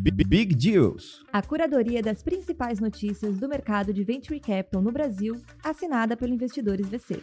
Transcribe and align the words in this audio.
Big 0.00 0.54
Deals. 0.54 1.24
A 1.32 1.42
curadoria 1.42 2.00
das 2.00 2.22
principais 2.22 2.78
notícias 2.78 3.36
do 3.36 3.48
mercado 3.48 3.92
de 3.92 4.04
Venture 4.04 4.38
Capital 4.38 4.80
no 4.80 4.92
Brasil, 4.92 5.42
assinada 5.60 6.16
pelo 6.16 6.32
Investidores 6.32 6.86
VC. 6.86 7.20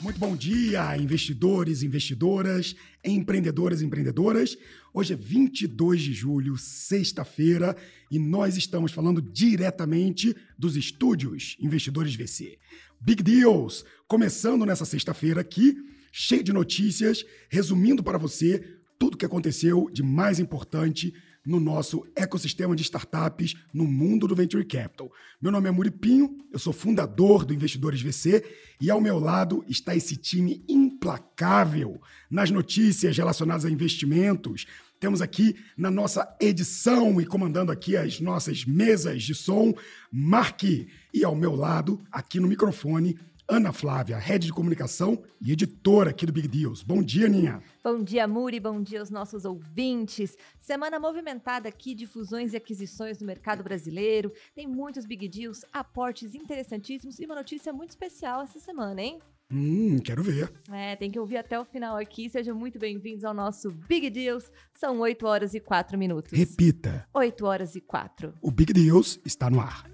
Muito 0.00 0.18
bom 0.18 0.34
dia, 0.34 0.96
investidores, 0.96 1.84
investidoras, 1.84 2.74
empreendedores, 3.04 3.80
empreendedoras. 3.80 4.58
Hoje 4.92 5.12
é 5.12 5.16
22 5.16 6.02
de 6.02 6.12
julho, 6.12 6.58
sexta-feira, 6.58 7.76
e 8.10 8.18
nós 8.18 8.56
estamos 8.56 8.90
falando 8.90 9.22
diretamente 9.22 10.34
dos 10.58 10.76
estúdios 10.76 11.56
Investidores 11.60 12.16
VC. 12.16 12.58
Big 13.00 13.22
Deals, 13.22 13.84
começando 14.08 14.66
nessa 14.66 14.84
sexta-feira 14.84 15.42
aqui, 15.42 15.76
cheio 16.10 16.42
de 16.42 16.52
notícias, 16.52 17.24
resumindo 17.48 18.02
para 18.02 18.18
você 18.18 18.77
tudo 18.98 19.14
o 19.14 19.16
que 19.16 19.24
aconteceu 19.24 19.88
de 19.92 20.02
mais 20.02 20.38
importante 20.38 21.14
no 21.46 21.58
nosso 21.58 22.06
ecossistema 22.14 22.76
de 22.76 22.82
startups 22.82 23.54
no 23.72 23.84
mundo 23.84 24.26
do 24.26 24.34
Venture 24.34 24.64
Capital. 24.64 25.10
Meu 25.40 25.50
nome 25.50 25.68
é 25.68 25.72
Muripinho, 25.72 26.36
eu 26.52 26.58
sou 26.58 26.72
fundador 26.72 27.44
do 27.44 27.54
Investidores 27.54 28.02
VC 28.02 28.44
e 28.80 28.90
ao 28.90 29.00
meu 29.00 29.18
lado 29.18 29.64
está 29.66 29.96
esse 29.96 30.16
time 30.16 30.62
implacável 30.68 32.02
nas 32.30 32.50
notícias 32.50 33.16
relacionadas 33.16 33.64
a 33.64 33.70
investimentos. 33.70 34.66
Temos 35.00 35.22
aqui 35.22 35.54
na 35.76 35.90
nossa 35.90 36.36
edição 36.40 37.20
e 37.20 37.24
comandando 37.24 37.70
aqui 37.70 37.96
as 37.96 38.20
nossas 38.20 38.64
mesas 38.64 39.22
de 39.22 39.34
som, 39.34 39.72
Mark. 40.12 40.64
E 40.64 41.24
ao 41.24 41.36
meu 41.36 41.54
lado, 41.54 42.02
aqui 42.10 42.40
no 42.40 42.48
microfone, 42.48 43.16
Ana 43.50 43.72
Flávia, 43.72 44.18
head 44.18 44.44
de 44.44 44.52
comunicação 44.52 45.22
e 45.40 45.52
editora 45.52 46.10
aqui 46.10 46.26
do 46.26 46.32
Big 46.32 46.46
Deals. 46.46 46.82
Bom 46.82 47.02
dia, 47.02 47.26
Ninha. 47.30 47.62
Bom 47.82 48.02
dia, 48.04 48.28
Muri. 48.28 48.60
Bom 48.60 48.82
dia 48.82 49.00
aos 49.00 49.08
nossos 49.08 49.46
ouvintes. 49.46 50.36
Semana 50.60 51.00
movimentada 51.00 51.66
aqui 51.66 51.94
de 51.94 52.06
fusões 52.06 52.52
e 52.52 52.58
aquisições 52.58 53.18
no 53.18 53.26
mercado 53.26 53.62
brasileiro. 53.62 54.30
Tem 54.54 54.66
muitos 54.66 55.06
Big 55.06 55.26
Deals, 55.30 55.64
aportes 55.72 56.34
interessantíssimos 56.34 57.18
e 57.18 57.24
uma 57.24 57.36
notícia 57.36 57.72
muito 57.72 57.88
especial 57.88 58.42
essa 58.42 58.60
semana, 58.60 59.00
hein? 59.00 59.18
Hum, 59.50 59.96
quero 60.04 60.22
ver. 60.22 60.52
É, 60.70 60.94
tem 60.96 61.10
que 61.10 61.18
ouvir 61.18 61.38
até 61.38 61.58
o 61.58 61.64
final 61.64 61.96
aqui. 61.96 62.28
Sejam 62.28 62.54
muito 62.54 62.78
bem-vindos 62.78 63.24
ao 63.24 63.32
nosso 63.32 63.70
Big 63.70 64.10
Deals. 64.10 64.52
São 64.74 64.98
8 64.98 65.26
horas 65.26 65.54
e 65.54 65.60
4 65.60 65.96
minutos. 65.96 66.32
Repita. 66.32 67.08
8 67.14 67.46
horas 67.46 67.74
e 67.74 67.80
4. 67.80 68.34
O 68.42 68.50
Big 68.50 68.74
Deals 68.74 69.18
está 69.24 69.48
no 69.48 69.58
ar. 69.58 69.90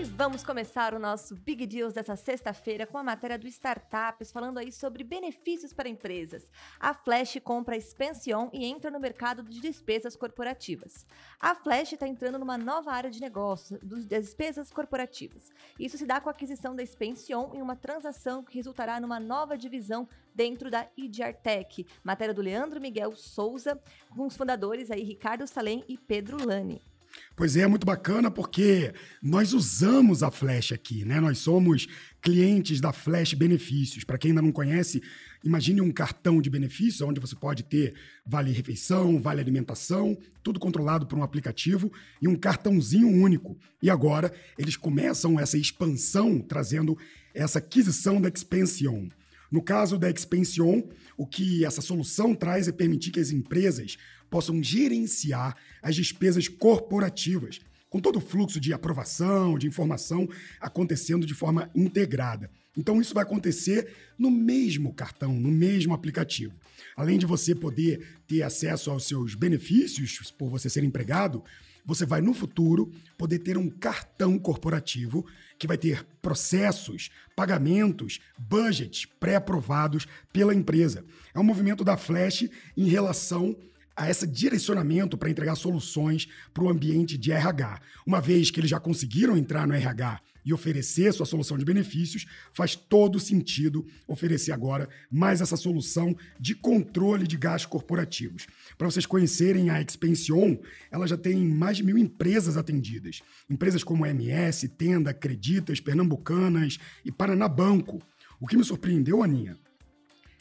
Vamos 0.00 0.42
começar 0.42 0.94
o 0.94 0.98
nosso 0.98 1.36
Big 1.36 1.66
Deals 1.66 1.92
dessa 1.92 2.16
sexta-feira 2.16 2.86
com 2.86 2.96
a 2.96 3.02
matéria 3.02 3.38
do 3.38 3.46
Startups, 3.46 4.32
falando 4.32 4.56
aí 4.56 4.72
sobre 4.72 5.04
benefícios 5.04 5.74
para 5.74 5.88
empresas. 5.88 6.50
A 6.80 6.94
Flash 6.94 7.38
compra 7.44 7.74
a 7.74 7.78
Expansion 7.78 8.48
e 8.54 8.64
entra 8.64 8.90
no 8.90 8.98
mercado 8.98 9.42
de 9.42 9.60
despesas 9.60 10.16
corporativas. 10.16 11.06
A 11.38 11.54
Flash 11.54 11.92
está 11.92 12.08
entrando 12.08 12.38
numa 12.38 12.56
nova 12.56 12.90
área 12.90 13.10
de 13.10 13.20
negócio, 13.20 13.78
das 13.82 14.24
despesas 14.24 14.70
corporativas. 14.70 15.50
Isso 15.78 15.98
se 15.98 16.06
dá 16.06 16.20
com 16.20 16.30
a 16.30 16.32
aquisição 16.32 16.74
da 16.74 16.82
Expansion 16.82 17.50
em 17.54 17.60
uma 17.60 17.76
transação 17.76 18.42
que 18.42 18.56
resultará 18.56 18.98
numa 18.98 19.20
nova 19.20 19.58
divisão 19.58 20.08
dentro 20.34 20.70
da 20.70 20.88
IDR 20.96 21.34
Tech. 21.42 21.86
Matéria 22.02 22.32
do 22.32 22.40
Leandro 22.40 22.80
Miguel 22.80 23.14
Souza, 23.14 23.78
com 24.08 24.26
os 24.26 24.36
fundadores 24.36 24.90
aí 24.90 25.02
Ricardo 25.02 25.46
Salem 25.46 25.84
e 25.86 25.98
Pedro 25.98 26.44
Lani. 26.46 26.91
Pois 27.34 27.56
é, 27.56 27.66
muito 27.66 27.86
bacana 27.86 28.30
porque 28.30 28.92
nós 29.22 29.52
usamos 29.52 30.22
a 30.22 30.30
Flash 30.30 30.72
aqui, 30.72 31.04
né? 31.04 31.20
Nós 31.20 31.38
somos 31.38 31.88
clientes 32.20 32.80
da 32.80 32.92
Flash 32.92 33.34
Benefícios. 33.34 34.04
Para 34.04 34.18
quem 34.18 34.30
ainda 34.30 34.42
não 34.42 34.52
conhece, 34.52 35.02
imagine 35.42 35.80
um 35.80 35.90
cartão 35.90 36.40
de 36.40 36.50
benefícios 36.50 37.00
onde 37.00 37.20
você 37.20 37.34
pode 37.34 37.62
ter 37.62 37.94
vale 38.24 38.52
refeição, 38.52 39.20
vale 39.20 39.40
alimentação, 39.40 40.16
tudo 40.42 40.60
controlado 40.60 41.06
por 41.06 41.18
um 41.18 41.22
aplicativo 41.22 41.90
e 42.20 42.28
um 42.28 42.36
cartãozinho 42.36 43.08
único. 43.08 43.58
E 43.82 43.90
agora 43.90 44.32
eles 44.58 44.76
começam 44.76 45.40
essa 45.40 45.56
expansão 45.56 46.38
trazendo 46.38 46.96
essa 47.34 47.58
aquisição 47.58 48.20
da 48.20 48.28
Expansion. 48.28 49.08
No 49.50 49.62
caso 49.62 49.98
da 49.98 50.10
Expansion, 50.10 50.82
o 51.16 51.26
que 51.26 51.64
essa 51.64 51.82
solução 51.82 52.34
traz 52.34 52.68
é 52.68 52.72
permitir 52.72 53.10
que 53.10 53.20
as 53.20 53.30
empresas 53.30 53.98
possam 54.32 54.62
gerenciar 54.62 55.54
as 55.82 55.94
despesas 55.94 56.48
corporativas, 56.48 57.60
com 57.90 58.00
todo 58.00 58.16
o 58.16 58.20
fluxo 58.20 58.58
de 58.58 58.72
aprovação, 58.72 59.58
de 59.58 59.66
informação 59.66 60.26
acontecendo 60.58 61.26
de 61.26 61.34
forma 61.34 61.70
integrada. 61.74 62.50
Então, 62.74 62.98
isso 62.98 63.12
vai 63.12 63.24
acontecer 63.24 63.92
no 64.18 64.30
mesmo 64.30 64.94
cartão, 64.94 65.34
no 65.34 65.50
mesmo 65.50 65.92
aplicativo. 65.92 66.54
Além 66.96 67.18
de 67.18 67.26
você 67.26 67.54
poder 67.54 68.22
ter 68.26 68.42
acesso 68.42 68.90
aos 68.90 69.06
seus 69.06 69.34
benefícios 69.34 70.30
por 70.30 70.48
você 70.48 70.70
ser 70.70 70.82
empregado, 70.82 71.44
você 71.84 72.06
vai 72.06 72.22
no 72.22 72.32
futuro 72.32 72.90
poder 73.18 73.40
ter 73.40 73.58
um 73.58 73.68
cartão 73.68 74.38
corporativo 74.38 75.26
que 75.58 75.66
vai 75.66 75.76
ter 75.76 76.06
processos, 76.22 77.10
pagamentos, 77.36 78.18
budgets 78.38 79.04
pré-aprovados 79.04 80.06
pela 80.32 80.54
empresa. 80.54 81.04
É 81.34 81.38
um 81.38 81.44
movimento 81.44 81.84
da 81.84 81.98
Flash 81.98 82.48
em 82.74 82.88
relação 82.88 83.54
a 83.96 84.10
esse 84.10 84.26
direcionamento 84.26 85.16
para 85.16 85.30
entregar 85.30 85.54
soluções 85.54 86.28
para 86.52 86.64
o 86.64 86.68
ambiente 86.68 87.16
de 87.18 87.32
RH. 87.32 87.80
Uma 88.06 88.20
vez 88.20 88.50
que 88.50 88.60
eles 88.60 88.70
já 88.70 88.80
conseguiram 88.80 89.36
entrar 89.36 89.66
no 89.66 89.74
RH 89.74 90.20
e 90.44 90.52
oferecer 90.52 91.12
sua 91.12 91.26
solução 91.26 91.56
de 91.56 91.64
benefícios, 91.64 92.26
faz 92.52 92.74
todo 92.74 93.20
sentido 93.20 93.86
oferecer 94.06 94.52
agora 94.52 94.88
mais 95.10 95.40
essa 95.40 95.56
solução 95.56 96.16
de 96.38 96.54
controle 96.54 97.26
de 97.26 97.36
gastos 97.36 97.70
corporativos. 97.70 98.46
Para 98.76 98.90
vocês 98.90 99.06
conhecerem 99.06 99.70
a 99.70 99.80
Expansion, 99.80 100.56
ela 100.90 101.06
já 101.06 101.16
tem 101.16 101.44
mais 101.46 101.76
de 101.76 101.84
mil 101.84 101.96
empresas 101.96 102.56
atendidas. 102.56 103.22
Empresas 103.48 103.84
como 103.84 104.06
MS, 104.06 104.68
Tenda, 104.68 105.10
Acreditas, 105.10 105.80
Pernambucanas 105.80 106.78
e 107.04 107.12
Paraná 107.12 107.46
Banco. 107.46 108.02
O 108.40 108.46
que 108.46 108.56
me 108.56 108.64
surpreendeu, 108.64 109.22
Aninha, 109.22 109.56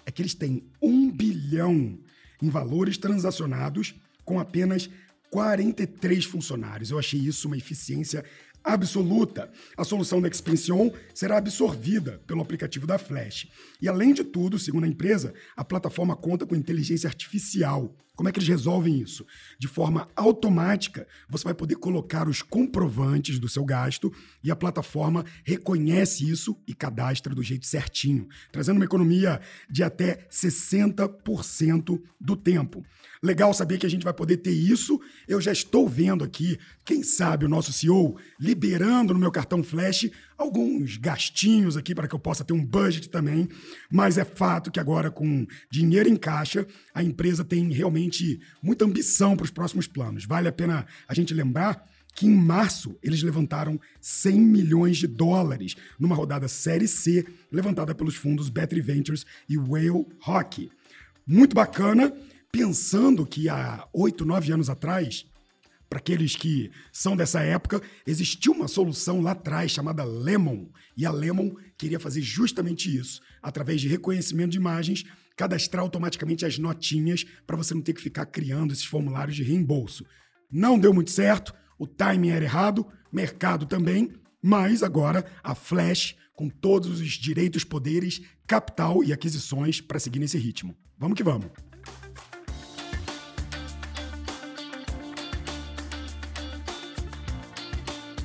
é 0.06 0.12
que 0.12 0.22
eles 0.22 0.34
têm 0.34 0.64
um 0.82 1.12
bilhão 1.12 2.00
em 2.42 2.50
valores 2.50 2.98
transacionados 2.98 3.96
com 4.24 4.40
apenas 4.40 4.90
43 5.30 6.26
funcionários. 6.26 6.92
Eu 6.92 7.00
achei 7.00 7.20
isso 7.20 7.48
uma 7.48 7.58
eficiência 7.58 8.24
absoluta. 8.64 9.52
A 9.76 9.84
solução 9.84 10.22
da 10.22 10.28
Expansion 10.28 10.92
será 11.14 11.38
absorvida 11.38 12.22
pelo 12.28 12.42
aplicativo 12.42 12.86
da 12.86 12.98
Flash. 12.98 13.48
E 13.82 13.88
além 13.88 14.14
de 14.14 14.24
tudo, 14.24 14.60
segundo 14.60 14.84
a 14.84 14.88
empresa, 14.88 15.34
a 15.56 15.64
plataforma 15.64 16.16
conta 16.16 16.46
com 16.46 16.56
inteligência 16.56 17.08
artificial. 17.08 17.96
Como 18.22 18.30
é 18.30 18.32
que 18.32 18.38
eles 18.38 18.50
resolvem 18.50 19.00
isso? 19.00 19.26
De 19.58 19.68
forma 19.68 20.08
automática, 20.16 21.08
você 21.28 21.44
vai 21.44 21.56
poder 21.56 21.78
colocar 21.78 22.30
os 22.30 22.44
comprovantes 22.44 23.40
do 23.40 23.50
seu 23.50 23.66
gasto 23.66 24.14
e 24.44 24.52
a 24.52 24.56
plataforma 24.56 25.26
reconhece 25.44 26.30
isso 26.30 26.56
e 26.68 26.76
cadastra 26.76 27.34
do 27.34 27.42
jeito 27.42 27.66
certinho, 27.66 28.28
trazendo 28.52 28.76
uma 28.76 28.86
economia 28.86 29.42
de 29.68 29.82
até 29.82 30.28
60% 30.30 32.00
do 32.20 32.36
tempo. 32.36 32.86
Legal 33.24 33.52
saber 33.56 33.80
que 33.80 33.88
a 33.88 33.90
gente 33.90 34.04
vai 34.04 34.14
poder 34.14 34.38
ter 34.38 34.52
isso. 34.52 35.02
Eu 35.28 35.42
já 35.42 35.52
estou 35.52 35.90
vendo 35.90 36.24
aqui, 36.24 36.60
quem 36.86 37.02
sabe, 37.02 37.46
o 37.46 37.50
nosso 37.50 37.74
CEO 37.74 38.18
liberando 38.40 39.16
no 39.16 39.20
meu 39.20 39.32
cartão 39.32 39.64
Flash 39.64 40.12
alguns 40.42 40.98
gastinhos 40.98 41.78
aqui 41.78 41.94
para 41.96 42.08
que 42.08 42.16
eu 42.16 42.20
possa 42.20 42.44
ter 42.44 42.54
um 42.54 42.66
budget 42.66 43.10
também. 43.10 43.48
Mas 43.90 44.18
é 44.18 44.26
fato 44.26 44.72
que 44.72 44.80
agora, 44.80 45.10
com 45.10 45.46
dinheiro 45.70 46.10
em 46.10 46.16
caixa, 46.16 46.66
a 46.94 47.04
empresa 47.04 47.44
tem 47.44 47.72
realmente 47.72 48.40
muita 48.62 48.86
ambição 48.86 49.36
para 49.36 49.46
os 49.46 49.52
próximos 49.52 49.88
planos. 49.88 50.26
Vale 50.26 50.48
a 50.48 50.52
pena 50.52 50.86
a 51.08 51.14
gente 51.14 51.34
lembrar 51.34 51.88
que 52.14 52.28
em 52.28 52.36
março 52.36 52.98
eles 53.02 53.24
levantaram 53.24 53.80
100 54.02 54.40
milhões 54.40 54.98
de 54.98 55.08
dólares 55.08 55.76
numa 55.98 56.16
rodada 56.16 56.48
Série 56.48 56.88
C 56.88 57.26
levantada 57.52 57.96
pelos 57.96 58.16
fundos 58.16 58.50
Battery 58.50 58.82
Ventures 58.82 59.26
e 59.48 59.58
Whale 59.58 60.06
Hockey. 60.28 60.70
Muito 61.26 61.56
bacana 61.56 62.14
pensando 62.52 63.26
que 63.26 63.48
há 63.48 63.88
oito, 63.94 64.26
nove 64.26 64.52
anos 64.52 64.70
atrás, 64.70 65.26
para 65.92 66.00
aqueles 66.00 66.38
que 66.38 66.72
são 66.90 67.18
dessa 67.18 67.42
época, 67.42 67.82
existia 68.08 68.50
uma 68.50 68.70
solução 68.70 69.20
lá 69.20 69.32
atrás 69.32 69.72
chamada 69.72 70.06
Lemon. 70.06 70.70
E 70.96 71.06
a 71.06 71.12
Lemon 71.12 71.54
queria 71.78 72.00
fazer 72.00 72.22
justamente 72.22 72.98
isso, 72.98 73.20
através 73.44 73.82
de 73.82 73.90
reconhecimento 73.90 74.52
de 74.52 74.58
imagens, 74.58 75.04
cadastrar 75.36 75.84
automaticamente 75.84 76.46
as 76.46 76.58
notinhas 76.58 77.26
para 77.46 77.58
você 77.58 77.74
não 77.74 77.82
ter 77.82 77.92
que 77.92 78.02
ficar 78.02 78.26
criando 78.28 78.72
esses 78.72 78.86
formulários 78.86 79.36
de 79.36 79.44
reembolso. 79.44 80.06
Não 80.50 80.80
deu 80.80 80.94
muito 80.94 81.12
certo, 81.12 81.54
o 81.78 81.86
timing 81.86 82.30
era 82.30 82.46
errado, 82.46 82.88
mercado 83.12 83.66
também, 83.66 84.14
mas 84.42 84.84
agora 84.84 85.26
a 85.44 85.54
Flash, 85.54 86.16
com 86.34 86.48
todos 86.48 87.02
os 87.02 87.10
direitos, 87.10 87.66
poderes, 87.66 88.22
capital 88.48 89.04
e 89.04 89.12
aquisições 89.12 89.82
para 89.82 90.00
seguir 90.00 90.20
nesse 90.20 90.38
ritmo. 90.38 90.74
Vamos 90.98 91.18
que 91.18 91.24
vamos! 91.24 91.71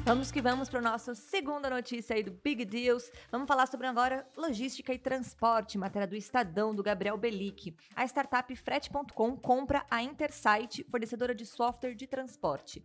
Vamos 0.07 0.31
que 0.31 0.41
vamos 0.41 0.69
para 0.69 0.79
o 0.79 0.83
nosso 0.83 1.17
segunda 1.17 1.69
notícia 1.69 2.15
aí 2.15 2.23
do 2.23 2.31
Big 2.31 2.65
Deals. 2.65 3.11
Vamos 3.29 3.49
falar 3.49 3.67
sobre 3.67 3.89
agora 3.89 4.25
logística 4.37 4.95
e 4.95 4.99
transporte, 5.01 5.77
matéria 5.77 6.07
do 6.07 6.15
Estadão, 6.15 6.73
do 6.73 6.81
Gabriel 6.81 7.19
Belic. 7.19 7.75
A 7.97 8.05
startup 8.05 8.55
Frete.com 8.55 9.37
compra 9.37 9.85
a 9.91 10.01
Intersight, 10.01 10.85
fornecedora 10.89 11.35
de 11.35 11.45
software 11.45 11.97
de 11.97 12.07
transporte. 12.07 12.85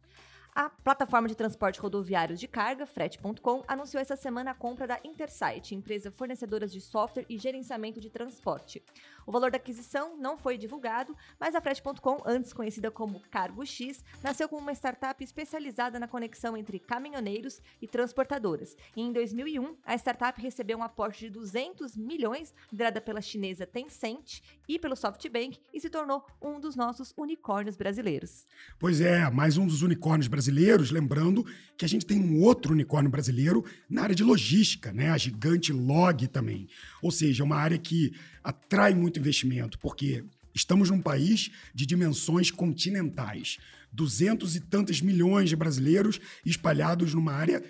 A 0.54 0.68
plataforma 0.70 1.30
de 1.30 1.36
transporte 1.36 1.80
rodoviário 1.80 2.36
de 2.36 2.46
carga, 2.46 2.86
frete.com, 2.86 3.64
anunciou 3.68 4.02
essa 4.02 4.18
semana 4.18 4.52
a 4.52 4.56
compra 4.56 4.86
da 4.86 5.00
Intersight, 5.04 5.76
empresa 5.76 6.12
fornecedora 6.12 6.68
de 6.68 6.82
software 6.82 7.26
e 7.30 7.38
gerenciamento 7.38 8.02
de 8.02 8.10
transporte. 8.10 8.84
O 9.26 9.32
valor 9.32 9.52
da 9.52 9.58
aquisição 9.58 10.18
não 10.18 10.38
foi 10.38 10.58
divulgado, 10.58 11.16
mas 11.40 11.56
a 11.56 11.62
frete.com, 11.62 12.22
antes 12.26 12.54
conhecida 12.54 12.90
como 12.90 13.22
Cargo 13.30 13.66
X, 13.66 14.04
nasceu 14.24 14.48
como 14.48 14.62
uma 14.62 14.74
startup 14.74 15.24
especializada 15.24 16.00
na 16.00 16.08
conexão 16.08 16.58
entre 16.58 16.80
caminhoneiros 16.80 17.62
e 17.82 17.88
transportadoras. 17.88 18.76
E 18.96 19.02
em 19.02 19.12
2001, 19.12 19.78
a 19.86 19.96
startup 19.96 20.42
recebeu 20.42 20.78
um 20.78 20.84
aporte 20.84 21.26
de 21.26 21.30
200 21.30 21.96
milhões, 21.96 22.54
liderada 22.72 23.02
pela 23.02 23.22
chinesa 23.22 23.66
Tencent 23.66 24.42
e 24.68 24.80
pelo 24.80 24.96
SoftBank, 24.96 25.60
e 25.74 25.80
se 25.80 25.90
tornou 25.90 26.26
um 26.42 26.60
dos 26.60 26.76
nossos 26.76 27.14
unicórnios 27.18 27.76
brasileiros. 27.76 28.46
Pois 28.80 29.02
é, 29.02 29.30
mais 29.30 29.58
um 29.58 29.68
dos 29.68 29.82
unicórnios 29.82 30.28
brasileiros 30.28 30.92
lembrando 30.92 31.46
que 31.78 31.86
a 31.86 31.88
gente 31.88 32.06
tem 32.06 32.20
um 32.20 32.42
outro 32.42 32.74
unicórnio 32.74 33.10
brasileiro 33.10 33.66
na 33.90 34.04
área 34.04 34.16
de 34.16 34.24
logística, 34.24 34.92
né? 34.92 35.10
A 35.10 35.18
gigante 35.18 35.74
Log 35.74 36.28
também. 36.28 36.68
Ou 37.02 37.12
seja, 37.12 37.44
é 37.44 37.46
uma 37.46 37.58
área 37.58 37.78
que 37.78 38.14
atrai 38.44 38.94
muito 38.94 39.11
investimento, 39.20 39.78
porque 39.80 40.24
estamos 40.54 40.90
num 40.90 41.02
país 41.02 41.52
de 41.74 41.86
dimensões 41.86 42.52
continentais. 42.52 43.58
Duzentos 43.92 44.56
e 44.56 44.62
tantos 44.62 45.02
milhões 45.02 45.50
de 45.50 45.56
brasileiros 45.56 46.20
espalhados 46.46 47.14
numa 47.14 47.34
área 47.34 47.64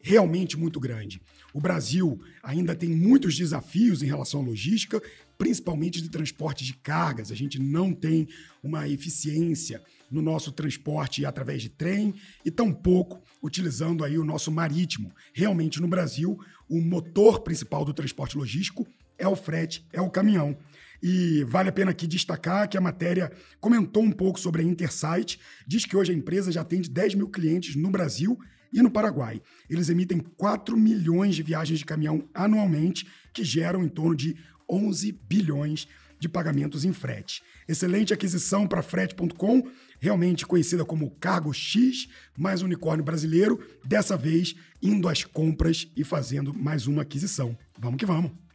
realmente 0.00 0.56
muito 0.56 0.80
grande. 0.80 1.20
O 1.52 1.60
Brasil 1.60 2.20
ainda 2.42 2.74
tem 2.74 2.90
muitos 2.90 3.36
desafios 3.36 4.02
em 4.02 4.06
relação 4.06 4.40
à 4.40 4.44
logística, 4.44 5.02
principalmente 5.36 6.02
de 6.02 6.08
transporte 6.08 6.64
de 6.64 6.74
cargas. 6.74 7.30
A 7.30 7.34
gente 7.34 7.58
não 7.58 7.92
tem 7.92 8.28
uma 8.62 8.88
eficiência 8.88 9.82
no 10.10 10.22
nosso 10.22 10.52
transporte 10.52 11.24
através 11.24 11.62
de 11.62 11.68
trem 11.68 12.14
e 12.44 12.50
tampouco 12.50 13.22
utilizando 13.42 14.04
aí 14.04 14.18
o 14.18 14.24
nosso 14.24 14.50
marítimo. 14.50 15.12
Realmente 15.32 15.80
no 15.80 15.88
Brasil, 15.88 16.38
o 16.68 16.80
motor 16.80 17.40
principal 17.40 17.84
do 17.84 17.94
transporte 17.94 18.36
logístico 18.36 18.86
é 19.16 19.26
o 19.26 19.36
frete, 19.36 19.84
é 19.92 20.00
o 20.00 20.10
caminhão. 20.10 20.56
E 21.02 21.44
vale 21.44 21.68
a 21.68 21.72
pena 21.72 21.90
aqui 21.90 22.06
destacar 22.06 22.68
que 22.68 22.76
a 22.76 22.80
matéria 22.80 23.30
comentou 23.60 24.02
um 24.02 24.10
pouco 24.10 24.38
sobre 24.38 24.62
a 24.62 24.64
Intersight, 24.64 25.38
diz 25.66 25.84
que 25.84 25.96
hoje 25.96 26.12
a 26.12 26.14
empresa 26.14 26.50
já 26.50 26.60
atende 26.60 26.90
10 26.90 27.14
mil 27.14 27.28
clientes 27.28 27.76
no 27.76 27.90
Brasil 27.90 28.38
e 28.72 28.82
no 28.82 28.90
Paraguai. 28.90 29.40
Eles 29.68 29.88
emitem 29.88 30.18
4 30.18 30.76
milhões 30.76 31.34
de 31.36 31.42
viagens 31.42 31.78
de 31.78 31.84
caminhão 31.84 32.28
anualmente, 32.34 33.06
que 33.32 33.44
geram 33.44 33.82
em 33.84 33.88
torno 33.88 34.16
de 34.16 34.36
11 34.68 35.12
bilhões 35.28 35.88
de 36.18 36.28
pagamentos 36.28 36.84
em 36.84 36.92
frete. 36.92 37.42
Excelente 37.66 38.12
aquisição 38.12 38.66
para 38.66 38.82
frete.com, 38.82 39.70
realmente 40.00 40.46
conhecida 40.46 40.84
como 40.84 41.10
Cargo 41.12 41.52
X, 41.52 42.08
mais 42.36 42.60
unicórnio 42.60 43.04
brasileiro, 43.04 43.64
dessa 43.84 44.16
vez 44.16 44.54
indo 44.82 45.08
às 45.08 45.24
compras 45.24 45.88
e 45.96 46.02
fazendo 46.02 46.52
mais 46.52 46.86
uma 46.86 47.02
aquisição. 47.02 47.56
Vamos 47.78 47.98
que 47.98 48.06
vamos! 48.06 48.47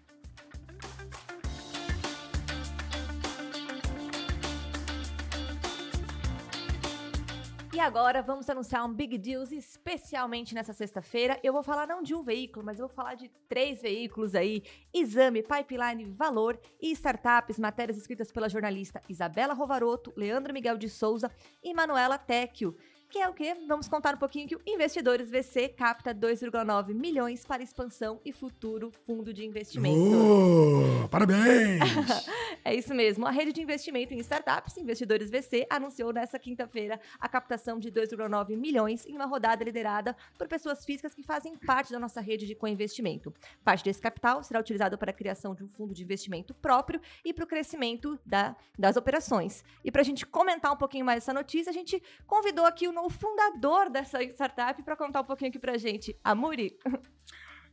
Agora 7.84 8.22
vamos 8.22 8.50
anunciar 8.50 8.86
um 8.86 8.94
Big 8.94 9.18
Deals 9.18 9.52
especialmente 9.52 10.56
nessa 10.56 10.72
sexta-feira. 10.72 11.38
Eu 11.44 11.52
vou 11.52 11.62
falar 11.62 11.86
não 11.86 12.02
de 12.02 12.16
um 12.16 12.24
veículo, 12.24 12.66
mas 12.66 12.80
eu 12.80 12.88
vou 12.88 12.96
falar 12.96 13.16
de 13.16 13.30
três 13.50 13.82
veículos 13.82 14.34
aí: 14.36 14.64
Exame, 14.94 15.44
Pipeline, 15.44 16.06
Valor 16.06 16.58
e 16.82 16.92
Startups, 16.92 17.60
matérias 17.60 17.98
escritas 17.98 18.32
pela 18.32 18.48
jornalista 18.48 19.02
Isabela 19.10 19.54
Rovaroto, 19.54 20.14
Leandro 20.16 20.54
Miguel 20.54 20.78
de 20.78 20.88
Souza 20.88 21.30
e 21.62 21.74
Manuela 21.74 22.18
Tecchio 22.18 22.74
que 23.14 23.20
é 23.20 23.30
o 23.30 23.34
quê? 23.34 23.56
Vamos 23.68 23.88
contar 23.88 24.16
um 24.16 24.18
pouquinho 24.18 24.48
que 24.48 24.56
o 24.56 24.62
Investidores 24.66 25.30
VC 25.30 25.70
capta 25.70 26.16
2,9 26.16 26.96
milhões 26.96 27.46
para 27.46 27.62
expansão 27.62 28.20
e 28.26 28.32
futuro 28.32 28.90
fundo 29.06 29.32
de 29.32 29.46
investimento. 29.46 30.18
Oh, 30.18 31.08
parabéns! 31.10 31.80
é 32.66 32.74
isso 32.74 32.92
mesmo. 32.96 33.28
A 33.28 33.30
rede 33.30 33.54
de 33.54 33.62
investimento 33.62 34.16
em 34.16 34.18
startups, 34.18 34.80
Investidores 34.80 35.30
VC, 35.30 35.68
anunciou 35.70 36.12
nesta 36.12 36.40
quinta-feira 36.40 37.00
a 37.20 37.30
captação 37.30 37.78
de 37.78 37.92
2,9 37.92 38.58
milhões 38.58 39.06
em 39.06 39.16
uma 39.16 39.28
rodada 39.28 39.64
liderada 39.64 40.18
por 40.36 40.48
pessoas 40.48 40.84
físicas 40.84 41.14
que 41.14 41.22
fazem 41.22 41.56
parte 41.56 41.92
da 41.92 42.00
nossa 42.00 42.20
rede 42.20 42.48
de 42.48 42.56
co-investimento. 42.56 43.32
Parte 43.64 43.84
desse 43.84 44.02
capital 44.02 44.44
será 44.44 44.60
utilizado 44.60 44.98
para 44.98 45.12
a 45.12 45.14
criação 45.14 45.54
de 45.54 45.64
um 45.64 45.68
fundo 45.68 45.94
de 45.94 46.02
investimento 46.02 46.52
próprio 46.56 47.00
e 47.24 47.32
para 47.32 47.44
o 47.44 47.48
crescimento 47.48 48.20
da, 48.26 48.56
das 48.76 48.98
operações. 48.98 49.64
E 49.86 49.92
para 49.92 50.02
a 50.02 50.04
gente 50.04 50.26
comentar 50.26 50.74
um 50.74 50.78
pouquinho 50.78 51.06
mais 51.06 51.20
essa 51.20 51.32
notícia, 51.32 51.70
a 51.70 51.74
gente 51.74 52.02
convidou 52.26 52.66
aqui 52.66 52.88
o 52.88 53.03
o 53.04 53.10
fundador 53.10 53.90
dessa 53.90 54.24
startup 54.24 54.82
para 54.82 54.96
contar 54.96 55.22
um 55.22 55.26
pouquinho 55.26 55.50
aqui 55.50 55.60
para 55.60 55.78
gente. 55.78 56.18
Amuri. 56.24 56.78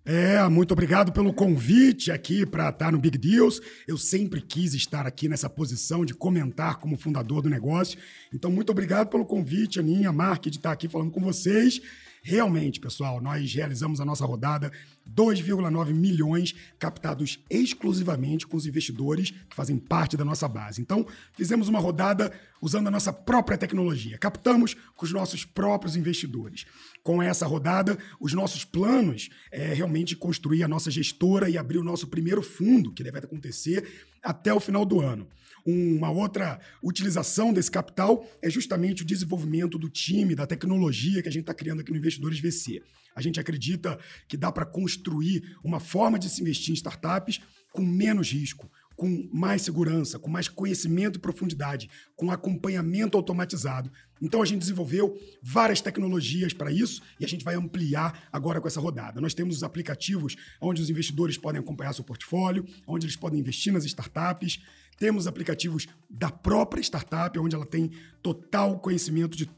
É, 0.05 0.49
muito 0.49 0.73
obrigado 0.73 1.12
pelo 1.12 1.32
convite 1.32 2.11
aqui 2.11 2.47
para 2.47 2.71
estar 2.71 2.91
no 2.91 2.99
Big 2.99 3.19
Deals. 3.19 3.61
Eu 3.87 3.99
sempre 3.99 4.41
quis 4.41 4.73
estar 4.73 5.06
aqui 5.06 5.29
nessa 5.29 5.49
posição 5.49 6.06
de 6.06 6.15
comentar 6.15 6.79
como 6.79 6.97
fundador 6.97 7.43
do 7.43 7.50
negócio. 7.50 7.99
Então, 8.32 8.50
muito 8.50 8.71
obrigado 8.71 9.09
pelo 9.09 9.27
convite, 9.27 9.79
a 9.79 9.82
minha 9.82 10.11
Mark, 10.11 10.47
de 10.47 10.56
estar 10.56 10.73
aqui 10.73 10.88
falando 10.88 11.11
com 11.11 11.21
vocês. 11.21 11.81
Realmente, 12.22 12.78
pessoal, 12.78 13.20
nós 13.20 13.52
realizamos 13.55 14.00
a 14.00 14.05
nossa 14.05 14.26
rodada 14.26 14.70
2,9 15.08 15.93
milhões 15.94 16.55
captados 16.78 17.43
exclusivamente 17.49 18.46
com 18.46 18.56
os 18.56 18.67
investidores 18.67 19.31
que 19.31 19.56
fazem 19.56 19.78
parte 19.78 20.17
da 20.17 20.25
nossa 20.25 20.46
base. 20.46 20.82
Então, 20.82 21.06
fizemos 21.32 21.69
uma 21.69 21.81
rodada 21.81 22.31
usando 22.61 22.88
a 22.88 22.90
nossa 22.90 23.12
própria 23.12 23.56
tecnologia. 23.56 24.19
Captamos 24.19 24.75
com 24.94 25.06
os 25.06 25.12
nossos 25.12 25.44
próprios 25.44 25.96
investidores. 25.96 26.67
Com 27.02 27.22
essa 27.22 27.46
rodada, 27.46 27.99
os 28.20 28.34
nossos 28.34 28.64
planos 28.64 29.31
é 29.50 29.72
realmente 29.72 30.14
construir 30.14 30.62
a 30.62 30.69
nossa 30.69 30.90
gestora 30.90 31.49
e 31.49 31.56
abrir 31.56 31.78
o 31.78 31.84
nosso 31.84 32.06
primeiro 32.06 32.43
fundo, 32.43 32.93
que 32.93 33.02
deve 33.02 33.19
acontecer 33.19 34.06
até 34.22 34.52
o 34.52 34.61
final 34.61 34.84
do 34.84 35.00
ano. 35.00 35.26
Uma 35.66 36.10
outra 36.10 36.60
utilização 36.82 37.52
desse 37.52 37.70
capital 37.70 38.26
é 38.42 38.48
justamente 38.50 39.02
o 39.02 39.06
desenvolvimento 39.06 39.78
do 39.78 39.88
time, 39.88 40.34
da 40.34 40.46
tecnologia 40.46 41.22
que 41.22 41.28
a 41.28 41.32
gente 41.32 41.42
está 41.42 41.54
criando 41.54 41.80
aqui 41.80 41.90
no 41.90 41.98
Investidores 41.98 42.40
VC. 42.40 42.82
A 43.14 43.20
gente 43.20 43.40
acredita 43.40 43.98
que 44.28 44.36
dá 44.36 44.52
para 44.52 44.64
construir 44.64 45.56
uma 45.64 45.80
forma 45.80 46.18
de 46.18 46.28
se 46.28 46.40
investir 46.40 46.70
em 46.70 46.74
startups 46.74 47.40
com 47.72 47.82
menos 47.82 48.32
risco, 48.32 48.70
com 49.00 49.28
mais 49.32 49.62
segurança, 49.62 50.18
com 50.18 50.29
mais 50.29 50.46
conhecimento 50.46 51.17
e 51.17 51.20
profundidade, 51.20 51.88
com 52.14 52.31
acompanhamento 52.31 53.17
automatizado. 53.17 53.90
Então 54.20 54.43
a 54.43 54.44
gente 54.44 54.58
desenvolveu 54.58 55.19
várias 55.43 55.81
tecnologias 55.81 56.52
para 56.52 56.70
isso 56.70 57.00
e 57.19 57.24
a 57.24 57.29
gente 57.29 57.43
vai 57.43 57.55
ampliar 57.55 58.29
agora 58.31 58.60
com 58.60 58.69
essa 58.69 58.79
rodada. 58.79 59.19
Nós 59.19 59.32
temos 59.32 59.56
os 59.56 59.62
aplicativos 59.62 60.36
onde 60.60 60.82
os 60.82 60.90
investidores 60.90 61.38
podem 61.38 61.62
acompanhar 61.62 61.94
seu 61.94 62.05
portfólio, 62.05 62.67
onde 62.86 63.06
eles 63.06 63.17
podem 63.17 63.40
investir 63.40 63.72
nas 63.72 63.86
startups. 63.86 64.60
Temos 65.00 65.26
aplicativos 65.26 65.88
da 66.10 66.30
própria 66.30 66.82
startup, 66.82 67.36
onde 67.38 67.56
ela 67.56 67.64
tem 67.64 67.90
total 68.22 68.78
conhecimento 68.78 69.34
de 69.34 69.50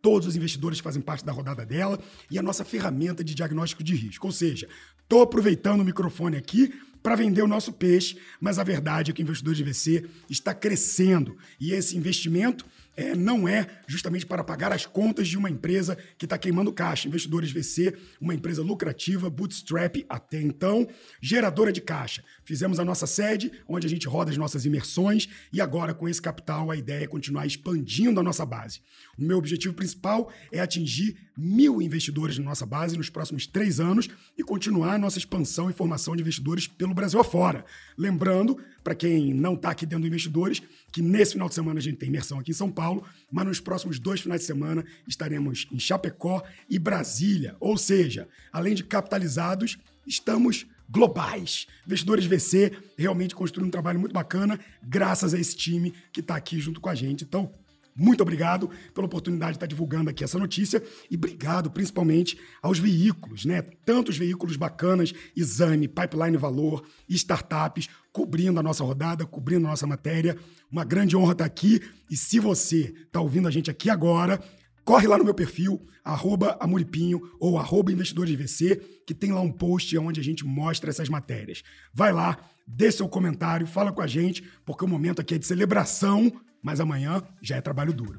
todos 0.00 0.26
os 0.26 0.36
investidores 0.36 0.78
que 0.78 0.84
fazem 0.84 1.02
parte 1.02 1.22
da 1.22 1.32
rodada 1.32 1.66
dela 1.66 2.00
e 2.30 2.38
a 2.38 2.42
nossa 2.42 2.64
ferramenta 2.64 3.22
de 3.22 3.34
diagnóstico 3.34 3.84
de 3.84 3.94
risco. 3.94 4.26
Ou 4.26 4.32
seja, 4.32 4.66
estou 5.02 5.20
aproveitando 5.20 5.82
o 5.82 5.84
microfone 5.84 6.38
aqui 6.38 6.72
para 7.02 7.14
vender 7.14 7.42
o 7.42 7.46
nosso 7.46 7.74
peixe, 7.74 8.16
mas 8.40 8.58
a 8.58 8.64
verdade 8.64 9.10
é 9.10 9.14
que 9.14 9.20
o 9.20 9.24
investidor 9.24 9.54
de 9.54 9.64
VC 9.64 10.08
está 10.30 10.54
crescendo 10.54 11.36
e 11.60 11.72
esse 11.72 11.94
investimento 11.94 12.64
é, 12.96 13.14
não 13.14 13.46
é 13.46 13.66
justamente 13.86 14.24
para 14.24 14.42
pagar 14.42 14.72
as 14.72 14.86
contas 14.86 15.28
de 15.28 15.36
uma 15.36 15.50
empresa 15.50 15.96
que 16.16 16.24
está 16.24 16.38
queimando 16.38 16.72
caixa. 16.72 17.06
Investidores 17.06 17.52
VC, 17.52 17.94
uma 18.20 18.34
empresa 18.34 18.62
lucrativa, 18.62 19.28
bootstrap 19.28 20.04
até 20.08 20.40
então, 20.40 20.88
geradora 21.20 21.72
de 21.72 21.80
caixa. 21.80 22.24
Fizemos 22.44 22.80
a 22.80 22.84
nossa 22.84 23.06
sede, 23.06 23.52
onde 23.68 23.86
a 23.86 23.90
gente 23.90 24.08
roda 24.08 24.30
as 24.30 24.36
nossas 24.36 24.64
imersões, 24.64 25.28
e 25.52 25.60
agora, 25.60 25.92
com 25.92 26.08
esse 26.08 26.22
capital, 26.22 26.70
a 26.70 26.76
ideia 26.76 27.04
é 27.04 27.06
continuar 27.06 27.46
expandindo 27.46 28.18
a 28.18 28.22
nossa 28.22 28.46
base. 28.46 28.80
O 29.18 29.22
meu 29.22 29.38
objetivo 29.38 29.74
principal 29.74 30.32
é 30.50 30.60
atingir 30.60 31.16
mil 31.36 31.82
investidores 31.82 32.38
na 32.38 32.44
nossa 32.44 32.64
base 32.64 32.96
nos 32.96 33.10
próximos 33.10 33.46
três 33.46 33.78
anos 33.78 34.08
e 34.38 34.42
continuar 34.42 34.94
a 34.94 34.98
nossa 34.98 35.18
expansão 35.18 35.68
e 35.68 35.72
formação 35.72 36.16
de 36.16 36.22
investidores 36.22 36.66
pelo 36.66 36.94
Brasil 36.94 37.20
afora. 37.20 37.64
Lembrando, 37.96 38.58
para 38.82 38.94
quem 38.94 39.34
não 39.34 39.54
está 39.54 39.70
aqui 39.70 39.84
dentro 39.84 40.02
do 40.02 40.06
investidores, 40.06 40.62
que 40.92 41.02
nesse 41.02 41.32
final 41.32 41.48
de 41.48 41.54
semana 41.54 41.78
a 41.78 41.82
gente 41.82 41.96
tem 41.96 42.08
imersão 42.08 42.38
aqui 42.38 42.52
em 42.52 42.54
São 42.54 42.70
Paulo, 42.70 42.85
mas 43.30 43.46
nos 43.46 43.60
próximos 43.60 43.98
dois 43.98 44.20
finais 44.20 44.42
de 44.42 44.46
semana 44.46 44.84
estaremos 45.06 45.66
em 45.72 45.78
Chapecó 45.78 46.42
e 46.68 46.78
Brasília. 46.78 47.56
Ou 47.60 47.76
seja, 47.76 48.28
além 48.52 48.74
de 48.74 48.84
capitalizados, 48.84 49.78
estamos 50.06 50.66
globais. 50.88 51.66
Investidores 51.86 52.26
VC 52.26 52.72
realmente 52.96 53.34
construindo 53.34 53.68
um 53.68 53.70
trabalho 53.70 53.98
muito 53.98 54.12
bacana, 54.12 54.58
graças 54.82 55.34
a 55.34 55.38
esse 55.38 55.56
time 55.56 55.92
que 56.12 56.20
está 56.20 56.36
aqui 56.36 56.60
junto 56.60 56.80
com 56.80 56.88
a 56.88 56.94
gente. 56.94 57.24
Então, 57.24 57.52
Muito 57.96 58.20
obrigado 58.20 58.68
pela 58.92 59.06
oportunidade 59.06 59.52
de 59.52 59.56
estar 59.56 59.66
divulgando 59.66 60.10
aqui 60.10 60.22
essa 60.22 60.38
notícia 60.38 60.82
e 61.10 61.16
obrigado 61.16 61.70
principalmente 61.70 62.38
aos 62.60 62.78
veículos, 62.78 63.46
né? 63.46 63.62
Tantos 63.62 64.18
veículos 64.18 64.56
bacanas, 64.56 65.14
Exame, 65.34 65.88
Pipeline 65.88 66.36
Valor, 66.36 66.84
startups, 67.08 67.88
cobrindo 68.12 68.60
a 68.60 68.62
nossa 68.62 68.84
rodada, 68.84 69.24
cobrindo 69.24 69.66
a 69.66 69.70
nossa 69.70 69.86
matéria. 69.86 70.36
Uma 70.70 70.84
grande 70.84 71.16
honra 71.16 71.32
estar 71.32 71.46
aqui 71.46 71.80
e 72.10 72.16
se 72.16 72.38
você 72.38 72.94
está 73.06 73.20
ouvindo 73.20 73.48
a 73.48 73.50
gente 73.50 73.70
aqui 73.70 73.88
agora, 73.88 74.42
corre 74.84 75.08
lá 75.08 75.16
no 75.16 75.24
meu 75.24 75.34
perfil, 75.34 75.86
arroba 76.04 76.56
Amuripinho 76.60 77.20
ou 77.40 77.58
arroba 77.58 77.92
VC, 77.92 78.76
que 79.06 79.14
tem 79.14 79.32
lá 79.32 79.40
um 79.40 79.50
post 79.50 79.96
onde 79.98 80.20
a 80.20 80.24
gente 80.24 80.44
mostra 80.46 80.90
essas 80.90 81.08
matérias. 81.08 81.62
Vai 81.92 82.12
lá, 82.12 82.38
dê 82.66 82.92
seu 82.92 83.08
comentário, 83.08 83.66
fala 83.66 83.92
com 83.92 84.00
a 84.00 84.06
gente, 84.06 84.44
porque 84.64 84.84
o 84.84 84.88
momento 84.88 85.20
aqui 85.20 85.34
é 85.34 85.38
de 85.38 85.46
celebração, 85.46 86.32
mas 86.66 86.80
amanhã 86.80 87.22
já 87.40 87.54
é 87.54 87.60
trabalho 87.60 87.92
duro. 87.92 88.18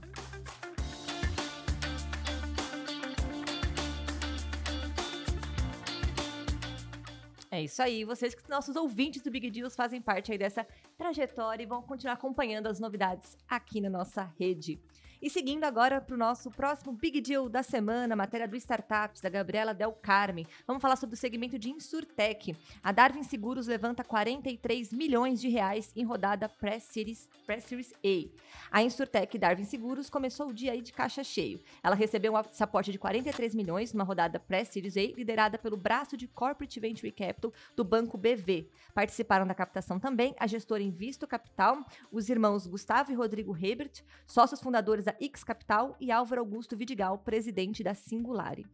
É 7.58 7.64
isso 7.64 7.82
aí. 7.82 8.04
Vocês 8.04 8.36
que 8.36 8.48
nossos 8.48 8.76
ouvintes 8.76 9.24
do 9.24 9.32
Big 9.32 9.50
Deals 9.50 9.76
fazem 9.76 10.00
parte 10.00 10.32
aí 10.32 10.38
dessa 10.38 10.64
trajetória 10.96 11.64
e 11.64 11.66
vão 11.66 11.82
continuar 11.82 12.14
acompanhando 12.14 12.68
as 12.68 12.80
novidades 12.80 13.36
aqui 13.50 13.82
na 13.82 13.90
nossa 13.90 14.32
rede. 14.38 14.80
E 15.20 15.32
seguindo 15.32 15.64
agora 15.64 16.00
para 16.00 16.14
o 16.14 16.18
nosso 16.18 16.52
próximo 16.52 16.94
Big 16.94 17.20
Deal 17.22 17.50
da 17.50 17.64
semana, 17.64 18.16
matéria 18.16 18.48
do 18.48 18.56
Startups, 18.56 19.20
da 19.20 19.30
Gabriela 19.30 19.74
Del 19.74 19.92
Carmen. 19.92 20.46
Vamos 20.68 20.80
falar 20.80 20.96
sobre 20.96 21.16
o 21.16 21.18
segmento 21.18 21.58
de 21.58 21.72
Insurtech. 21.72 22.56
A 22.84 22.92
Darwin 22.92 23.24
Seguros 23.24 23.66
levanta 23.66 24.04
43 24.04 24.94
milhões 24.94 25.42
de 25.42 25.50
reais 25.50 25.92
em 25.96 26.04
rodada 26.04 26.48
Press 26.48 26.84
Series 26.84 27.28
A. 27.48 28.30
A 28.70 28.84
Insurtech 28.84 29.36
Darwin 29.40 29.64
Seguros 29.64 30.08
começou 30.08 30.50
o 30.50 30.54
dia 30.54 30.74
aí 30.74 30.84
de 30.84 30.94
caixa 30.94 31.24
cheio. 31.24 31.60
Ela 31.82 31.96
recebeu 31.96 32.34
um 32.34 32.38
aporte 32.38 32.92
de 32.92 33.00
43 33.00 33.56
milhões 33.56 33.94
numa 33.94 34.04
rodada 34.04 34.40
Pré-Series 34.40 34.98
A, 34.98 35.02
liderada 35.02 35.58
pelo 35.58 35.78
braço 35.78 36.16
de 36.16 36.28
Corporate 36.28 36.80
Venture 36.80 37.12
Capital 37.12 37.52
do 37.76 37.84
Banco 37.84 38.18
BV. 38.18 38.70
Participaram 38.94 39.46
da 39.46 39.54
captação 39.54 40.00
também 40.00 40.36
a 40.40 40.48
gestora 40.48 40.82
Invisto 40.84 41.28
Capital, 41.28 41.86
os 42.12 42.30
irmãos 42.30 42.68
Gustavo 42.68 43.12
e 43.12 43.16
Rodrigo 43.16 43.56
Hebert, 43.56 44.04
sócios 44.26 44.60
fundadores 44.60 45.06
da 45.06 45.16
X 45.20 45.44
Capital 45.44 45.96
e 46.00 46.12
Álvaro 46.12 46.42
Augusto 46.42 46.76
Vidigal, 46.76 47.18
presidente 47.20 47.84
da 47.84 47.94
Singulari. 47.94 48.66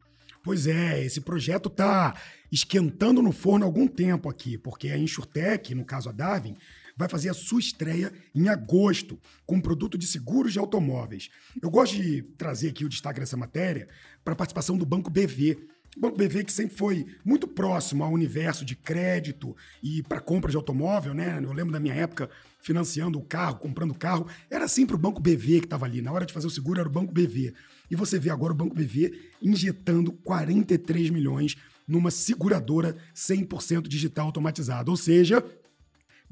Pois 0.44 0.68
é, 0.68 1.04
esse 1.04 1.22
projeto 1.22 1.70
está 1.70 2.14
esquentando 2.52 3.22
no 3.22 3.32
forno 3.32 3.64
há 3.64 3.68
algum 3.68 3.88
tempo 3.88 4.30
aqui, 4.30 4.58
porque 4.58 4.90
a 4.90 4.98
Insurtech, 4.98 5.74
no 5.74 5.86
caso 5.86 6.10
a 6.10 6.12
Darwin, 6.12 6.58
vai 6.96 7.08
fazer 7.08 7.30
a 7.30 7.34
sua 7.34 7.60
estreia 7.60 8.12
em 8.36 8.50
agosto 8.50 9.20
com 9.46 9.56
um 9.56 9.62
produto 9.62 9.98
de 9.98 10.06
seguros 10.06 10.54
de 10.54 10.60
automóveis. 10.60 11.30
Eu 11.62 11.70
gosto 11.70 11.96
de 11.96 12.22
trazer 12.38 12.70
aqui 12.70 12.86
o 12.86 12.90
destaque 12.90 13.20
dessa 13.20 13.38
matéria 13.38 13.88
para 14.24 14.34
a 14.34 14.36
participação 14.36 14.78
do 14.78 14.86
Banco 14.86 15.10
BV, 15.10 15.68
o 15.96 16.00
Banco 16.00 16.18
BV 16.18 16.44
que 16.44 16.52
sempre 16.52 16.76
foi 16.76 17.06
muito 17.24 17.48
próximo 17.48 18.04
ao 18.04 18.12
universo 18.12 18.66
de 18.66 18.76
crédito 18.76 19.56
e 19.82 20.02
para 20.04 20.20
compra 20.20 20.50
de 20.50 20.58
automóvel, 20.58 21.14
né? 21.14 21.40
Eu 21.42 21.54
lembro 21.54 21.72
da 21.72 21.80
minha 21.80 21.94
época 21.94 22.30
financiando 22.60 23.20
o 23.20 23.24
carro, 23.24 23.58
comprando 23.58 23.92
o 23.92 23.98
carro, 23.98 24.28
era 24.50 24.68
sempre 24.68 24.96
o 24.96 25.00
Banco 25.00 25.22
BV 25.22 25.60
que 25.60 25.66
estava 25.66 25.86
ali. 25.86 26.02
Na 26.02 26.12
hora 26.12 26.26
de 26.26 26.34
fazer 26.34 26.48
o 26.48 26.50
seguro 26.50 26.80
era 26.80 26.90
o 26.90 26.92
Banco 26.92 27.14
BV. 27.14 27.54
E 27.92 27.96
você 27.96 28.18
vê 28.18 28.30
agora 28.30 28.54
o 28.54 28.56
Banco 28.56 28.74
BV 28.76 29.32
injetando 29.42 30.12
43 30.12 31.10
milhões 31.10 31.58
numa 31.88 32.10
seguradora 32.10 32.96
100% 33.14 33.88
digital 33.88 34.28
automatizada, 34.28 34.90
ou 34.90 34.98
seja, 34.98 35.44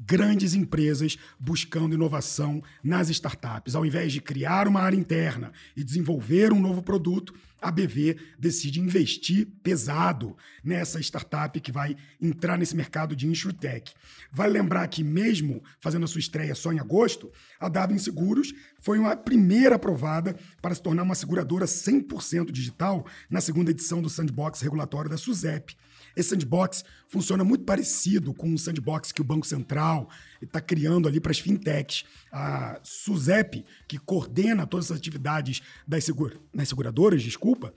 grandes 0.06 0.54
empresas 0.54 1.18
buscando 1.38 1.94
inovação 1.94 2.62
nas 2.82 3.08
startups. 3.10 3.74
Ao 3.74 3.86
invés 3.86 4.12
de 4.12 4.20
criar 4.20 4.68
uma 4.68 4.80
área 4.80 4.96
interna 4.96 5.52
e 5.76 5.84
desenvolver 5.84 6.52
um 6.52 6.60
novo 6.60 6.82
produto, 6.82 7.34
a 7.60 7.70
BV 7.70 8.16
decide 8.38 8.80
investir 8.80 9.46
pesado 9.62 10.36
nessa 10.64 10.98
startup 11.00 11.58
que 11.60 11.70
vai 11.70 11.96
entrar 12.20 12.58
nesse 12.58 12.74
mercado 12.74 13.14
de 13.14 13.28
insurtech. 13.28 13.94
Vale 14.32 14.52
lembrar 14.52 14.88
que, 14.88 15.04
mesmo 15.04 15.62
fazendo 15.80 16.04
a 16.04 16.08
sua 16.08 16.18
estreia 16.18 16.56
só 16.56 16.72
em 16.72 16.80
agosto, 16.80 17.30
a 17.60 17.68
Darwin 17.68 17.98
Seguros 17.98 18.52
foi 18.80 18.98
uma 18.98 19.16
primeira 19.16 19.76
aprovada 19.76 20.36
para 20.60 20.74
se 20.74 20.82
tornar 20.82 21.04
uma 21.04 21.14
seguradora 21.14 21.64
100% 21.64 22.50
digital 22.50 23.06
na 23.30 23.40
segunda 23.40 23.70
edição 23.70 24.02
do 24.02 24.10
Sandbox 24.10 24.60
regulatório 24.60 25.08
da 25.08 25.16
SUSEP. 25.16 25.76
Esse 26.16 26.30
sandbox 26.30 26.84
funciona 27.08 27.44
muito 27.44 27.64
parecido 27.64 28.32
com 28.34 28.52
o 28.52 28.58
sandbox 28.58 29.12
que 29.12 29.20
o 29.20 29.24
Banco 29.24 29.46
Central 29.46 30.08
está 30.40 30.60
criando 30.60 31.08
ali 31.08 31.20
para 31.20 31.32
as 31.32 31.38
fintechs. 31.38 32.04
A 32.30 32.78
SUSEP, 32.82 33.64
que 33.86 33.98
coordena 33.98 34.66
todas 34.66 34.90
as 34.90 34.98
atividades 34.98 35.62
das, 35.86 36.04
segura, 36.04 36.36
das 36.54 36.68
seguradoras, 36.68 37.22
desculpa, 37.22 37.72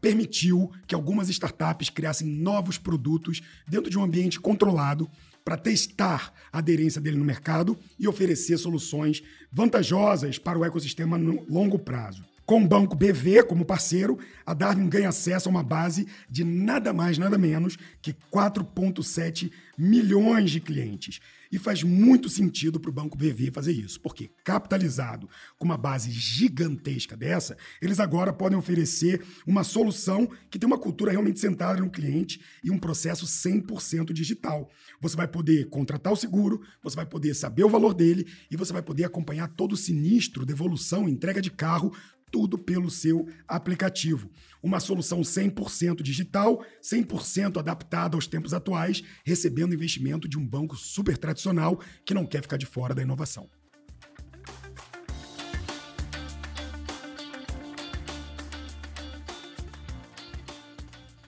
permitiu 0.00 0.70
que 0.86 0.94
algumas 0.94 1.28
startups 1.28 1.90
criassem 1.90 2.26
novos 2.26 2.78
produtos 2.78 3.42
dentro 3.68 3.90
de 3.90 3.98
um 3.98 4.02
ambiente 4.02 4.40
controlado 4.40 5.10
para 5.44 5.56
testar 5.56 6.32
a 6.52 6.58
aderência 6.58 7.00
dele 7.00 7.16
no 7.16 7.24
mercado 7.24 7.78
e 7.98 8.08
oferecer 8.08 8.56
soluções 8.58 9.22
vantajosas 9.52 10.38
para 10.38 10.58
o 10.58 10.64
ecossistema 10.64 11.18
no 11.18 11.44
longo 11.48 11.78
prazo. 11.78 12.29
Com 12.50 12.64
o 12.64 12.66
banco 12.66 12.96
BV 12.96 13.44
como 13.44 13.64
parceiro, 13.64 14.18
a 14.44 14.52
Darwin 14.52 14.88
ganha 14.88 15.10
acesso 15.10 15.48
a 15.48 15.52
uma 15.52 15.62
base 15.62 16.08
de 16.28 16.42
nada 16.42 16.92
mais, 16.92 17.16
nada 17.16 17.38
menos 17.38 17.78
que 18.02 18.12
4,7 18.12 19.52
milhões 19.78 20.50
de 20.50 20.60
clientes. 20.60 21.20
E 21.52 21.58
faz 21.58 21.84
muito 21.84 22.28
sentido 22.28 22.78
para 22.80 22.90
o 22.90 22.92
Banco 22.92 23.16
BV 23.16 23.50
fazer 23.52 23.72
isso, 23.72 24.00
porque 24.00 24.30
capitalizado 24.44 25.28
com 25.58 25.64
uma 25.64 25.76
base 25.76 26.10
gigantesca 26.10 27.16
dessa, 27.16 27.56
eles 27.80 27.98
agora 27.98 28.32
podem 28.32 28.58
oferecer 28.58 29.24
uma 29.46 29.64
solução 29.64 30.28
que 30.50 30.58
tem 30.58 30.66
uma 30.66 30.78
cultura 30.78 31.12
realmente 31.12 31.40
centrada 31.40 31.80
no 31.80 31.90
cliente 31.90 32.40
e 32.64 32.70
um 32.70 32.78
processo 32.78 33.26
100% 33.26 34.12
digital. 34.12 34.68
Você 35.00 35.16
vai 35.16 35.26
poder 35.26 35.68
contratar 35.70 36.12
o 36.12 36.16
seguro, 36.16 36.60
você 36.82 36.96
vai 36.96 37.06
poder 37.06 37.34
saber 37.34 37.64
o 37.64 37.70
valor 37.70 37.94
dele 37.94 38.26
e 38.50 38.56
você 38.56 38.72
vai 38.72 38.82
poder 38.82 39.04
acompanhar 39.04 39.48
todo 39.48 39.72
o 39.72 39.76
sinistro, 39.76 40.46
devolução, 40.46 41.08
entrega 41.08 41.40
de 41.40 41.50
carro 41.50 41.92
tudo 42.30 42.58
pelo 42.58 42.90
seu 42.90 43.26
aplicativo. 43.46 44.30
Uma 44.62 44.80
solução 44.80 45.20
100% 45.20 46.02
digital, 46.02 46.64
100% 46.82 47.58
adaptada 47.58 48.16
aos 48.16 48.26
tempos 48.26 48.54
atuais, 48.54 49.02
recebendo 49.24 49.74
investimento 49.74 50.28
de 50.28 50.38
um 50.38 50.46
banco 50.46 50.76
super 50.76 51.16
tradicional 51.16 51.80
que 52.04 52.14
não 52.14 52.26
quer 52.26 52.42
ficar 52.42 52.56
de 52.56 52.66
fora 52.66 52.94
da 52.94 53.02
inovação. 53.02 53.48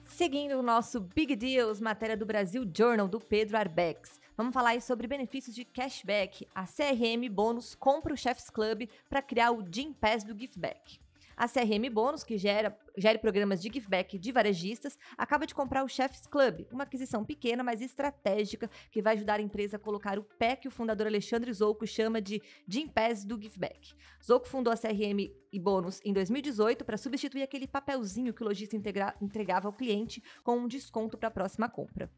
Seguindo 0.05 0.57
o 0.57 0.61
nosso 0.61 1.01
Big 1.01 1.35
Deals, 1.35 1.81
matéria 1.81 2.15
do 2.15 2.25
Brasil 2.25 2.63
Journal, 2.73 3.07
do 3.07 3.19
Pedro 3.19 3.57
Arbex. 3.57 4.22
Vamos 4.35 4.53
falar 4.53 4.69
aí 4.69 4.81
sobre 4.81 5.05
benefícios 5.05 5.55
de 5.55 5.63
cashback. 5.63 6.47
A 6.55 6.65
CRM 6.65 7.29
Bônus 7.29 7.75
compra 7.75 8.13
o 8.13 8.17
Chefs 8.17 8.49
Club 8.49 8.89
para 9.07 9.21
criar 9.21 9.51
o 9.51 9.61
Gym 9.61 9.93
Pass 9.93 10.23
do 10.23 10.35
Giftback. 10.35 10.99
A 11.37 11.47
CRM 11.47 11.87
Bônus, 11.91 12.23
que 12.23 12.37
gera, 12.37 12.75
gera 12.97 13.19
programas 13.19 13.61
de 13.61 13.69
giveback 13.71 14.17
de 14.17 14.31
varejistas, 14.31 14.97
acaba 15.17 15.45
de 15.45 15.53
comprar 15.53 15.83
o 15.83 15.87
Chefs 15.87 16.25
Club, 16.25 16.65
uma 16.71 16.83
aquisição 16.83 17.23
pequena, 17.23 17.63
mas 17.63 17.81
estratégica, 17.81 18.69
que 18.91 19.01
vai 19.01 19.15
ajudar 19.15 19.39
a 19.39 19.43
empresa 19.43 19.77
a 19.77 19.79
colocar 19.79 20.17
o 20.17 20.23
pé 20.23 20.55
que 20.55 20.67
o 20.67 20.71
fundador 20.71 21.07
Alexandre 21.07 21.51
Zouco 21.53 21.85
chama 21.85 22.21
de 22.21 22.41
Gym 22.67 22.87
Pass 22.87 23.25
do 23.25 23.39
giveback. 23.39 23.93
Zouco 24.23 24.47
fundou 24.47 24.73
a 24.73 24.77
CRM 24.77 25.31
e 25.51 25.59
Bônus 25.59 26.01
em 26.03 26.13
2018 26.13 26.83
para 26.83 26.97
substituir 26.97 27.43
aquele 27.43 27.67
papelzinho 27.67 28.33
que 28.33 28.41
o 28.41 28.45
lojista 28.45 28.75
entregava 29.21 29.67
ao 29.67 29.73
cliente 29.73 30.23
com 30.43 30.57
um 30.57 30.67
desconto 30.67 31.17
para 31.17 31.27
a 31.27 31.31
próxima 31.31 31.69
compra. 31.69 32.11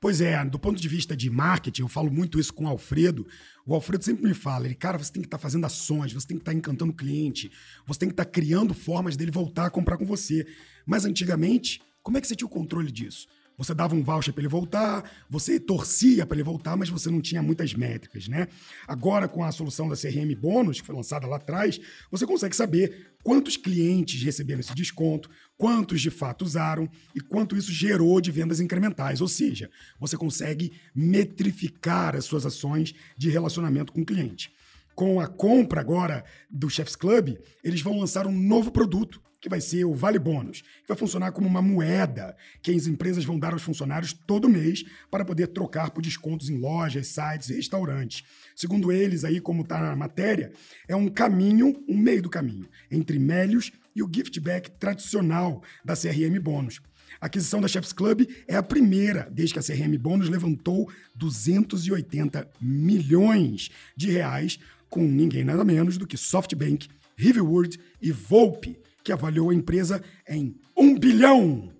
Pois 0.00 0.20
é, 0.20 0.42
do 0.44 0.58
ponto 0.58 0.80
de 0.80 0.88
vista 0.88 1.16
de 1.16 1.28
marketing, 1.28 1.82
eu 1.82 1.88
falo 1.88 2.10
muito 2.10 2.40
isso 2.40 2.54
com 2.54 2.64
o 2.64 2.68
Alfredo. 2.68 3.26
O 3.66 3.74
Alfredo 3.74 4.04
sempre 4.04 4.24
me 4.24 4.34
fala, 4.34 4.64
ele, 4.66 4.74
cara, 4.74 4.98
você 4.98 5.12
tem 5.12 5.20
que 5.22 5.26
estar 5.26 5.38
tá 5.38 5.42
fazendo 5.42 5.66
ações, 5.66 6.12
você 6.12 6.26
tem 6.26 6.36
que 6.36 6.42
estar 6.42 6.52
tá 6.52 6.58
encantando 6.58 6.92
o 6.92 6.96
cliente, 6.96 7.50
você 7.86 8.00
tem 8.00 8.08
que 8.08 8.14
estar 8.14 8.24
tá 8.24 8.30
criando 8.30 8.72
formas 8.72 9.16
dele 9.16 9.30
voltar 9.30 9.66
a 9.66 9.70
comprar 9.70 9.98
com 9.98 10.06
você. 10.06 10.46
Mas 10.86 11.04
antigamente, 11.04 11.82
como 12.02 12.16
é 12.16 12.20
que 12.20 12.26
você 12.26 12.34
tinha 12.34 12.46
o 12.46 12.50
controle 12.50 12.90
disso? 12.90 13.28
Você 13.60 13.74
dava 13.74 13.94
um 13.94 14.02
voucher 14.02 14.32
para 14.32 14.40
ele 14.40 14.48
voltar, 14.48 15.04
você 15.28 15.60
torcia 15.60 16.24
para 16.24 16.34
ele 16.34 16.42
voltar, 16.42 16.78
mas 16.78 16.88
você 16.88 17.10
não 17.10 17.20
tinha 17.20 17.42
muitas 17.42 17.74
métricas, 17.74 18.26
né? 18.26 18.48
Agora, 18.88 19.28
com 19.28 19.44
a 19.44 19.52
solução 19.52 19.86
da 19.86 19.94
CRM 19.94 20.34
Bônus, 20.34 20.80
que 20.80 20.86
foi 20.86 20.96
lançada 20.96 21.26
lá 21.26 21.36
atrás, 21.36 21.78
você 22.10 22.26
consegue 22.26 22.56
saber 22.56 23.12
quantos 23.22 23.58
clientes 23.58 24.22
receberam 24.22 24.60
esse 24.60 24.74
desconto, 24.74 25.28
quantos 25.58 26.00
de 26.00 26.08
fato 26.08 26.42
usaram 26.42 26.88
e 27.14 27.20
quanto 27.20 27.54
isso 27.54 27.70
gerou 27.70 28.18
de 28.18 28.30
vendas 28.30 28.60
incrementais. 28.60 29.20
Ou 29.20 29.28
seja, 29.28 29.70
você 29.98 30.16
consegue 30.16 30.72
metrificar 30.94 32.16
as 32.16 32.24
suas 32.24 32.46
ações 32.46 32.94
de 33.14 33.28
relacionamento 33.28 33.92
com 33.92 34.00
o 34.00 34.06
cliente. 34.06 34.50
Com 34.94 35.20
a 35.20 35.26
compra 35.26 35.82
agora 35.82 36.24
do 36.50 36.70
Chefs 36.70 36.96
Club, 36.96 37.36
eles 37.62 37.82
vão 37.82 38.00
lançar 38.00 38.26
um 38.26 38.32
novo 38.32 38.70
produto 38.70 39.20
que 39.40 39.48
vai 39.48 39.60
ser 39.60 39.84
o 39.84 39.94
Vale 39.94 40.18
Bônus, 40.18 40.60
que 40.60 40.88
vai 40.88 40.96
funcionar 40.96 41.32
como 41.32 41.48
uma 41.48 41.62
moeda 41.62 42.36
que 42.62 42.70
as 42.70 42.86
empresas 42.86 43.24
vão 43.24 43.38
dar 43.38 43.52
aos 43.52 43.62
funcionários 43.62 44.12
todo 44.12 44.48
mês 44.48 44.84
para 45.10 45.24
poder 45.24 45.48
trocar 45.48 45.90
por 45.90 46.02
descontos 46.02 46.50
em 46.50 46.58
lojas, 46.58 47.08
sites 47.08 47.48
e 47.48 47.54
restaurantes. 47.54 48.22
Segundo 48.54 48.92
eles, 48.92 49.24
aí 49.24 49.40
como 49.40 49.62
está 49.62 49.80
na 49.80 49.96
matéria, 49.96 50.52
é 50.86 50.94
um 50.94 51.08
caminho, 51.08 51.82
um 51.88 51.96
meio 51.96 52.22
do 52.22 52.28
caminho, 52.28 52.68
entre 52.90 53.18
Melios 53.18 53.72
e 53.96 54.02
o 54.02 54.10
gift 54.12 54.38
back 54.40 54.70
tradicional 54.72 55.62
da 55.84 55.96
CRM 55.96 56.38
Bônus. 56.40 56.80
A 57.20 57.26
aquisição 57.26 57.60
da 57.60 57.68
Chefs 57.68 57.92
Club 57.92 58.28
é 58.46 58.56
a 58.56 58.62
primeira 58.62 59.28
desde 59.32 59.54
que 59.54 59.58
a 59.58 59.62
CRM 59.62 59.96
Bônus 59.98 60.28
levantou 60.28 60.90
280 61.16 62.48
milhões 62.60 63.70
de 63.96 64.10
reais 64.10 64.58
com 64.88 65.02
ninguém 65.02 65.44
nada 65.44 65.64
menos 65.64 65.96
do 65.96 66.06
que 66.06 66.16
SoftBank, 66.16 66.88
Riverwood 67.16 67.78
e 68.00 68.10
Volpe, 68.10 68.78
que 69.02 69.12
avaliou 69.12 69.50
a 69.50 69.54
empresa 69.54 70.02
em 70.28 70.54
um 70.76 70.98
bilhão 70.98 71.72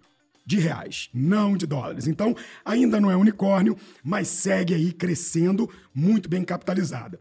de 0.44 0.58
reais, 0.58 1.08
não 1.14 1.56
de 1.56 1.66
dólares. 1.66 2.06
Então, 2.06 2.34
ainda 2.64 3.00
não 3.00 3.10
é 3.10 3.16
unicórnio, 3.16 3.76
mas 4.02 4.28
segue 4.28 4.74
aí 4.74 4.92
crescendo, 4.92 5.70
muito 5.94 6.28
bem 6.28 6.42
capitalizada. 6.42 7.20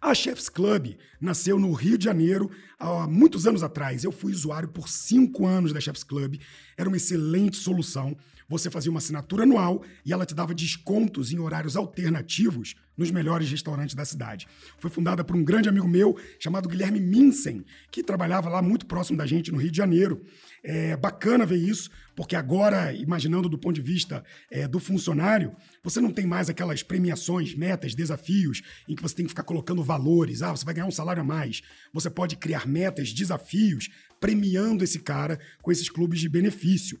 A 0.00 0.14
Chefs 0.14 0.50
Club 0.50 0.96
nasceu 1.18 1.58
no 1.58 1.72
Rio 1.72 1.96
de 1.96 2.04
Janeiro 2.04 2.50
há 2.78 3.06
muitos 3.08 3.46
anos 3.46 3.62
atrás. 3.62 4.04
Eu 4.04 4.12
fui 4.12 4.32
usuário 4.32 4.68
por 4.68 4.86
cinco 4.86 5.46
anos 5.46 5.72
da 5.72 5.80
Chefs 5.80 6.04
Club. 6.04 6.38
Era 6.76 6.90
uma 6.90 6.98
excelente 6.98 7.56
solução. 7.56 8.14
Você 8.48 8.70
fazia 8.70 8.90
uma 8.90 8.98
assinatura 8.98 9.44
anual 9.44 9.82
e 10.04 10.12
ela 10.12 10.26
te 10.26 10.34
dava 10.34 10.54
descontos 10.54 11.32
em 11.32 11.38
horários 11.38 11.76
alternativos 11.76 12.74
nos 12.96 13.10
melhores 13.10 13.50
restaurantes 13.50 13.94
da 13.94 14.04
cidade. 14.04 14.46
Foi 14.78 14.90
fundada 14.90 15.24
por 15.24 15.34
um 15.34 15.44
grande 15.44 15.68
amigo 15.68 15.88
meu 15.88 16.16
chamado 16.38 16.68
Guilherme 16.68 17.00
Minsen, 17.00 17.64
que 17.90 18.02
trabalhava 18.02 18.48
lá 18.48 18.62
muito 18.62 18.86
próximo 18.86 19.18
da 19.18 19.26
gente 19.26 19.50
no 19.50 19.58
Rio 19.58 19.70
de 19.70 19.76
Janeiro. 19.76 20.22
É 20.62 20.96
bacana 20.96 21.44
ver 21.44 21.56
isso, 21.56 21.90
porque 22.14 22.36
agora, 22.36 22.92
imaginando 22.92 23.48
do 23.48 23.58
ponto 23.58 23.74
de 23.74 23.82
vista 23.82 24.24
é, 24.50 24.68
do 24.68 24.78
funcionário, 24.78 25.54
você 25.82 26.00
não 26.00 26.12
tem 26.12 26.26
mais 26.26 26.48
aquelas 26.48 26.82
premiações, 26.82 27.54
metas, 27.54 27.94
desafios, 27.94 28.62
em 28.88 28.94
que 28.94 29.02
você 29.02 29.16
tem 29.16 29.24
que 29.24 29.30
ficar 29.30 29.42
colocando 29.42 29.82
valores. 29.82 30.42
Ah, 30.42 30.52
você 30.52 30.64
vai 30.64 30.74
ganhar 30.74 30.86
um 30.86 30.92
salário 30.92 31.22
a 31.22 31.24
mais. 31.24 31.62
Você 31.92 32.08
pode 32.08 32.36
criar 32.36 32.66
metas, 32.66 33.12
desafios, 33.12 33.90
premiando 34.20 34.84
esse 34.84 35.00
cara 35.00 35.38
com 35.60 35.72
esses 35.72 35.88
clubes 35.88 36.20
de 36.20 36.28
benefício. 36.28 37.00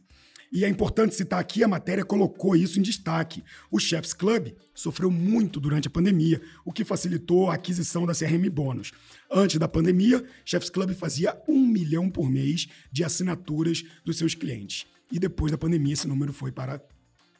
E 0.54 0.64
é 0.64 0.68
importante 0.68 1.16
citar 1.16 1.40
aqui, 1.40 1.64
a 1.64 1.68
matéria 1.68 2.04
colocou 2.04 2.54
isso 2.54 2.78
em 2.78 2.82
destaque. 2.82 3.42
O 3.72 3.80
Chefs 3.80 4.14
Club 4.14 4.52
sofreu 4.72 5.10
muito 5.10 5.58
durante 5.58 5.88
a 5.88 5.90
pandemia, 5.90 6.40
o 6.64 6.72
que 6.72 6.84
facilitou 6.84 7.50
a 7.50 7.54
aquisição 7.54 8.06
da 8.06 8.14
CRM 8.14 8.48
Bônus. 8.48 8.92
Antes 9.28 9.58
da 9.58 9.66
pandemia, 9.66 10.24
Chefs 10.44 10.70
Club 10.70 10.92
fazia 10.92 11.36
um 11.48 11.66
milhão 11.66 12.08
por 12.08 12.30
mês 12.30 12.68
de 12.92 13.02
assinaturas 13.02 13.82
dos 14.04 14.16
seus 14.16 14.36
clientes. 14.36 14.86
E 15.10 15.18
depois 15.18 15.50
da 15.50 15.58
pandemia, 15.58 15.94
esse 15.94 16.06
número 16.06 16.32
foi 16.32 16.52
para 16.52 16.80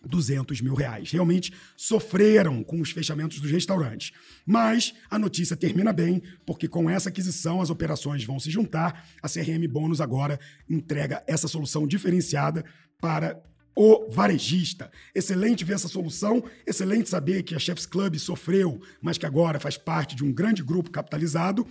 200 0.07 0.61
mil 0.61 0.75
reais. 0.75 1.11
Realmente 1.11 1.53
sofreram 1.77 2.63
com 2.63 2.81
os 2.81 2.91
fechamentos 2.91 3.41
dos 3.41 3.51
restaurantes. 3.51 4.13
Mas 4.47 4.95
a 5.11 5.19
notícia 5.19 5.57
termina 5.57 5.93
bem, 5.93 6.23
porque 6.47 6.69
com 6.69 6.89
essa 6.89 7.09
aquisição 7.09 7.61
as 7.61 7.71
operações 7.71 8.25
vão 8.25 8.39
se 8.39 8.51
juntar. 8.51 9.09
A 9.23 9.29
CRM 9.29 9.67
Bônus 9.69 10.01
agora 10.01 10.39
entrega 10.69 11.23
essa 11.27 11.49
solução 11.49 11.87
diferenciada 11.87 12.65
para 13.01 13.43
o 13.77 14.09
varejista. 14.11 14.91
Excelente 15.15 15.65
ver 15.65 15.75
essa 15.75 15.89
solução, 15.89 16.45
excelente 16.67 17.09
saber 17.09 17.43
que 17.43 17.55
a 17.55 17.59
Chefs 17.59 17.87
Club 17.87 18.17
sofreu, 18.17 18.81
mas 19.03 19.19
que 19.19 19.27
agora 19.27 19.59
faz 19.59 19.77
parte 19.77 20.15
de 20.15 20.25
um 20.25 20.33
grande 20.33 20.63
grupo 20.63 20.91
capitalizado. 20.91 21.67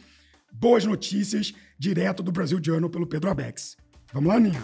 Boas 0.52 0.86
notícias 0.86 1.54
direto 1.80 2.22
do 2.22 2.32
Brasil 2.32 2.60
Journal 2.63 2.90
pelo 2.90 3.08
Pedro 3.08 3.30
Abex. 3.30 3.78
Vamos 4.12 4.30
lá, 4.30 4.40
Ninha? 4.40 4.63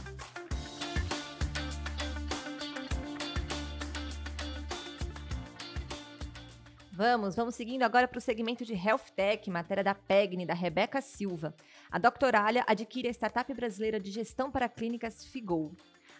Vamos, 6.99 7.33
vamos 7.33 7.55
seguindo 7.55 7.83
agora 7.83 8.09
para 8.09 8.17
o 8.17 8.21
segmento 8.21 8.65
de 8.65 8.73
Health 8.73 9.13
Tech, 9.15 9.49
matéria 9.49 9.81
da 9.81 9.95
PEGNI, 9.95 10.45
da 10.45 10.53
Rebeca 10.53 10.99
Silva. 10.99 11.55
A 11.89 11.97
Doctoralha 11.97 12.65
adquire 12.67 13.07
a 13.07 13.11
startup 13.11 13.53
brasileira 13.53 13.97
de 14.01 14.11
gestão 14.11 14.51
para 14.51 14.67
clínicas 14.67 15.23
Figol. 15.23 15.71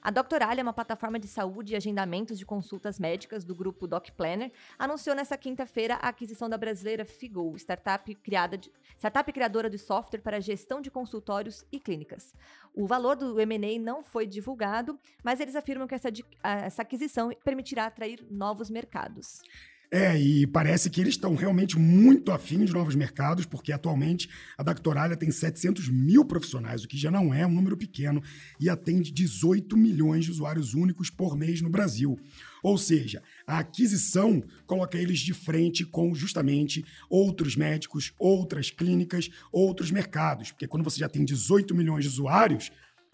A 0.01 0.09
Doctoralha, 0.09 0.63
uma 0.63 0.71
plataforma 0.71 1.19
de 1.19 1.27
saúde 1.27 1.74
e 1.74 1.75
agendamentos 1.75 2.39
de 2.39 2.45
consultas 2.45 2.98
médicas 2.98 3.43
do 3.43 3.53
grupo 3.53 3.88
Doc 3.88 4.09
Planner, 4.12 4.53
anunciou 4.77 5.13
nesta 5.13 5.38
quinta-feira 5.38 5.95
a 5.95 6.07
aquisição 6.07 6.48
da 6.48 6.57
brasileira 6.57 7.03
Figol, 7.03 7.57
startup, 7.57 8.15
criada 8.15 8.57
de, 8.57 8.71
startup 8.98 9.33
criadora 9.33 9.69
de 9.69 9.77
software 9.77 10.22
para 10.22 10.39
gestão 10.39 10.79
de 10.79 10.89
consultórios 10.89 11.65
e 11.74 11.77
clínicas. 11.77 12.33
O 12.74 12.87
valor 12.87 13.18
do 13.18 13.37
M&A 13.37 13.77
não 13.77 14.01
foi 14.01 14.25
divulgado, 14.25 14.98
mas 15.22 15.42
eles 15.42 15.57
afirmam 15.57 15.89
que 15.89 15.96
essa, 15.96 16.07
essa 16.42 16.83
aquisição 16.83 17.31
permitirá 17.44 17.85
atrair 17.85 18.25
novos 18.31 18.70
mercados. 18.70 19.42
É, 19.91 20.15
e 20.19 20.45
parece 20.45 20.87
que 20.87 21.01
eles 21.01 21.15
estão 21.15 21.33
realmente 21.33 21.77
muito 21.79 22.31
afim 22.31 22.63
de 22.63 22.71
novos 22.71 22.93
mercados, 22.93 23.47
porque 23.47 23.71
atualmente 23.71 24.29
a 24.55 24.61
Dactoralha 24.61 25.17
tem 25.17 25.31
700 25.31 25.89
mil 25.89 26.23
profissionais, 26.23 26.83
o 26.83 26.87
que 26.87 26.95
já 26.95 27.09
não 27.09 27.33
é 27.33 27.43
um 27.45 27.51
número 27.51 27.75
pequeno, 27.75 28.21
e 28.59 28.69
atende 28.69 29.11
18 29.11 29.75
milhões 29.75 30.25
de 30.25 30.31
usuários 30.31 30.75
únicos 30.75 31.09
por 31.09 31.35
mês 31.35 31.59
no 31.61 31.71
Brasil. 31.71 32.19
Ou 32.61 32.77
seja, 32.77 33.23
a 33.47 33.57
aquisição 33.57 34.43
coloca 34.67 34.95
eles 34.95 35.19
de 35.19 35.33
frente 35.33 35.83
com 35.83 36.13
justamente 36.13 36.85
outros 37.09 37.55
médicos, 37.55 38.13
outras 38.19 38.69
clínicas, 38.69 39.31
outros 39.51 39.89
mercados, 39.89 40.51
porque 40.51 40.67
quando 40.67 40.83
você 40.83 40.99
já 40.99 41.09
tem 41.09 41.25
18 41.25 41.73
milhões 41.73 42.03
de 42.03 42.09
usuários, 42.09 42.71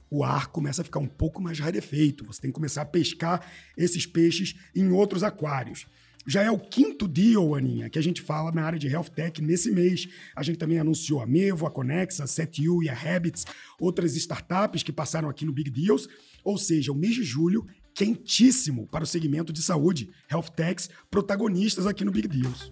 o 0.09 0.25
ar 0.25 0.47
começa 0.47 0.81
a 0.81 0.85
ficar 0.85 0.99
um 0.99 1.07
pouco 1.07 1.41
mais 1.41 1.57
rarefeito. 1.59 2.25
Você 2.25 2.41
tem 2.41 2.51
que 2.51 2.55
começar 2.55 2.81
a 2.81 2.85
pescar 2.85 3.49
esses 3.77 4.05
peixes 4.05 4.55
em 4.75 4.91
outros 4.91 5.23
aquários. 5.23 5.87
Já 6.27 6.41
é 6.41 6.49
o 6.49 6.57
quinto 6.57 7.07
deal, 7.07 7.53
Aninha, 7.53 7.87
que 7.87 7.99
a 7.99 8.01
gente 8.01 8.19
fala 8.19 8.51
na 8.51 8.63
área 8.63 8.79
de 8.79 8.87
health 8.87 9.09
tech 9.09 9.39
nesse 9.43 9.69
mês. 9.69 10.09
A 10.35 10.41
gente 10.41 10.57
também 10.57 10.79
anunciou 10.79 11.21
a 11.21 11.27
Mevo, 11.27 11.67
a 11.67 11.71
Conexa, 11.71 12.23
a 12.23 12.27
SetU 12.27 12.81
e 12.81 12.89
a 12.89 12.93
Habits, 12.93 13.45
outras 13.79 14.15
startups 14.15 14.81
que 14.81 14.91
passaram 14.91 15.29
aqui 15.29 15.45
no 15.45 15.53
Big 15.53 15.69
Deals. 15.69 16.09
Ou 16.43 16.57
seja, 16.57 16.91
o 16.91 16.95
mês 16.95 17.13
de 17.13 17.23
julho 17.23 17.67
quentíssimo 17.93 18.87
para 18.87 19.03
o 19.03 19.07
segmento 19.07 19.53
de 19.53 19.61
saúde, 19.61 20.09
health 20.29 20.49
techs, 20.55 20.89
protagonistas 21.11 21.85
aqui 21.85 22.03
no 22.03 22.11
Big 22.11 22.27
Deals. 22.27 22.71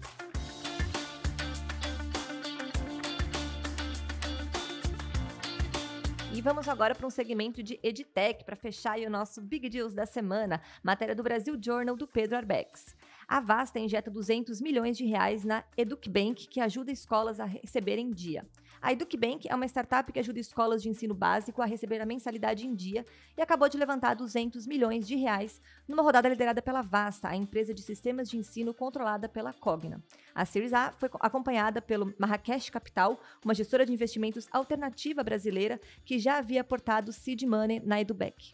E 6.34 6.40
vamos 6.40 6.68
agora 6.68 6.96
para 6.96 7.06
um 7.06 7.10
segmento 7.10 7.62
de 7.62 7.78
EdTech 7.80 8.44
para 8.44 8.56
fechar 8.56 8.98
o 8.98 9.08
nosso 9.08 9.40
Big 9.40 9.68
Deals 9.68 9.94
da 9.94 10.04
semana, 10.04 10.60
matéria 10.82 11.14
do 11.14 11.22
Brasil 11.22 11.56
Journal 11.64 11.96
do 11.96 12.08
Pedro 12.08 12.36
Arbex. 12.36 12.96
A 13.26 13.40
Vasta 13.40 13.78
injeta 13.78 14.10
200 14.10 14.60
milhões 14.60 14.96
de 14.96 15.04
reais 15.04 15.44
na 15.44 15.64
EducBank, 15.76 16.46
que 16.48 16.60
ajuda 16.60 16.92
escolas 16.92 17.40
a 17.40 17.44
receberem 17.44 18.10
dia. 18.10 18.44
A 18.84 18.92
EducBank 18.92 19.48
é 19.48 19.54
uma 19.54 19.64
startup 19.64 20.12
que 20.12 20.18
ajuda 20.18 20.38
escolas 20.38 20.82
de 20.82 20.90
ensino 20.90 21.14
básico 21.14 21.62
a 21.62 21.64
receber 21.64 22.02
a 22.02 22.04
mensalidade 22.06 22.66
em 22.66 22.74
dia 22.74 23.06
e 23.34 23.40
acabou 23.40 23.66
de 23.66 23.78
levantar 23.78 24.12
200 24.12 24.66
milhões 24.66 25.08
de 25.08 25.16
reais 25.16 25.58
numa 25.88 26.02
rodada 26.02 26.28
liderada 26.28 26.60
pela 26.60 26.82
Vasta, 26.82 27.28
a 27.28 27.34
empresa 27.34 27.72
de 27.72 27.80
sistemas 27.80 28.28
de 28.28 28.36
ensino 28.36 28.74
controlada 28.74 29.26
pela 29.26 29.54
Cogna. 29.54 30.04
A 30.34 30.44
Series 30.44 30.74
A 30.74 30.92
foi 30.92 31.08
acompanhada 31.20 31.80
pelo 31.80 32.12
Marrakech 32.18 32.70
Capital, 32.70 33.18
uma 33.42 33.54
gestora 33.54 33.86
de 33.86 33.92
investimentos 33.94 34.46
alternativa 34.52 35.24
brasileira 35.24 35.80
que 36.04 36.18
já 36.18 36.36
havia 36.36 36.60
aportado 36.60 37.10
seed 37.10 37.42
money 37.44 37.80
na 37.80 38.02
EduBank. 38.02 38.52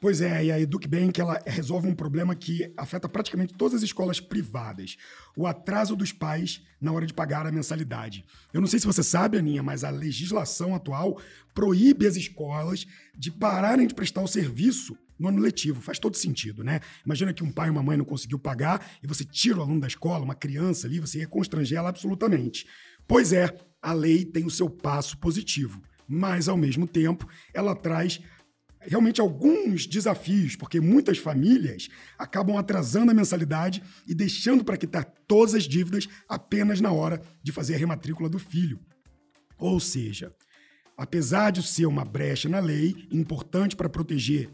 Pois 0.00 0.20
é, 0.20 0.44
e 0.44 0.52
a 0.52 0.60
EducBank 0.60 1.18
ela 1.20 1.40
resolve 1.46 1.88
um 1.88 1.94
problema 1.94 2.34
que 2.34 2.70
afeta 2.76 3.08
praticamente 3.08 3.54
todas 3.54 3.76
as 3.76 3.82
escolas 3.82 4.20
privadas: 4.20 4.96
o 5.36 5.46
atraso 5.46 5.96
dos 5.96 6.12
pais 6.12 6.62
na 6.80 6.92
hora 6.92 7.06
de 7.06 7.14
pagar 7.14 7.46
a 7.46 7.52
mensalidade. 7.52 8.24
Eu 8.52 8.60
não 8.60 8.68
sei 8.68 8.78
se 8.78 8.86
você 8.86 9.02
sabe, 9.02 9.38
Aninha, 9.38 9.62
mas 9.62 9.84
a 9.84 9.90
legislação 9.90 10.74
atual 10.74 11.20
proíbe 11.54 12.06
as 12.06 12.16
escolas 12.16 12.86
de 13.16 13.30
pararem 13.30 13.86
de 13.86 13.94
prestar 13.94 14.20
o 14.20 14.28
serviço 14.28 14.96
no 15.18 15.28
ano 15.28 15.40
letivo. 15.40 15.80
Faz 15.80 15.98
todo 15.98 16.16
sentido, 16.16 16.62
né? 16.62 16.80
Imagina 17.04 17.32
que 17.32 17.42
um 17.42 17.50
pai 17.50 17.68
ou 17.68 17.72
uma 17.74 17.82
mãe 17.82 17.96
não 17.96 18.04
conseguiu 18.04 18.38
pagar 18.38 18.86
e 19.02 19.06
você 19.06 19.24
tira 19.24 19.58
o 19.58 19.62
aluno 19.62 19.80
da 19.80 19.86
escola, 19.86 20.24
uma 20.24 20.34
criança 20.34 20.86
ali, 20.86 21.00
você 21.00 21.20
ia 21.20 21.28
constranger 21.28 21.78
ela 21.78 21.88
absolutamente. 21.88 22.66
Pois 23.08 23.32
é, 23.32 23.56
a 23.80 23.92
lei 23.92 24.24
tem 24.24 24.44
o 24.44 24.50
seu 24.50 24.68
passo 24.68 25.16
positivo, 25.18 25.80
mas 26.06 26.48
ao 26.48 26.56
mesmo 26.56 26.86
tempo 26.86 27.26
ela 27.54 27.74
traz 27.74 28.20
realmente 28.86 29.20
alguns 29.20 29.86
desafios, 29.86 30.56
porque 30.56 30.80
muitas 30.80 31.18
famílias 31.18 31.88
acabam 32.18 32.56
atrasando 32.56 33.10
a 33.10 33.14
mensalidade 33.14 33.82
e 34.06 34.14
deixando 34.14 34.64
para 34.64 34.76
quitar 34.76 35.04
todas 35.26 35.54
as 35.54 35.64
dívidas 35.64 36.08
apenas 36.28 36.80
na 36.80 36.92
hora 36.92 37.20
de 37.42 37.52
fazer 37.52 37.74
a 37.74 37.78
rematrícula 37.78 38.28
do 38.28 38.38
filho. 38.38 38.80
Ou 39.58 39.80
seja, 39.80 40.32
apesar 40.96 41.50
de 41.50 41.62
ser 41.62 41.86
uma 41.86 42.04
brecha 42.04 42.48
na 42.48 42.60
lei, 42.60 43.06
importante 43.10 43.76
para 43.76 43.88
proteger 43.88 44.50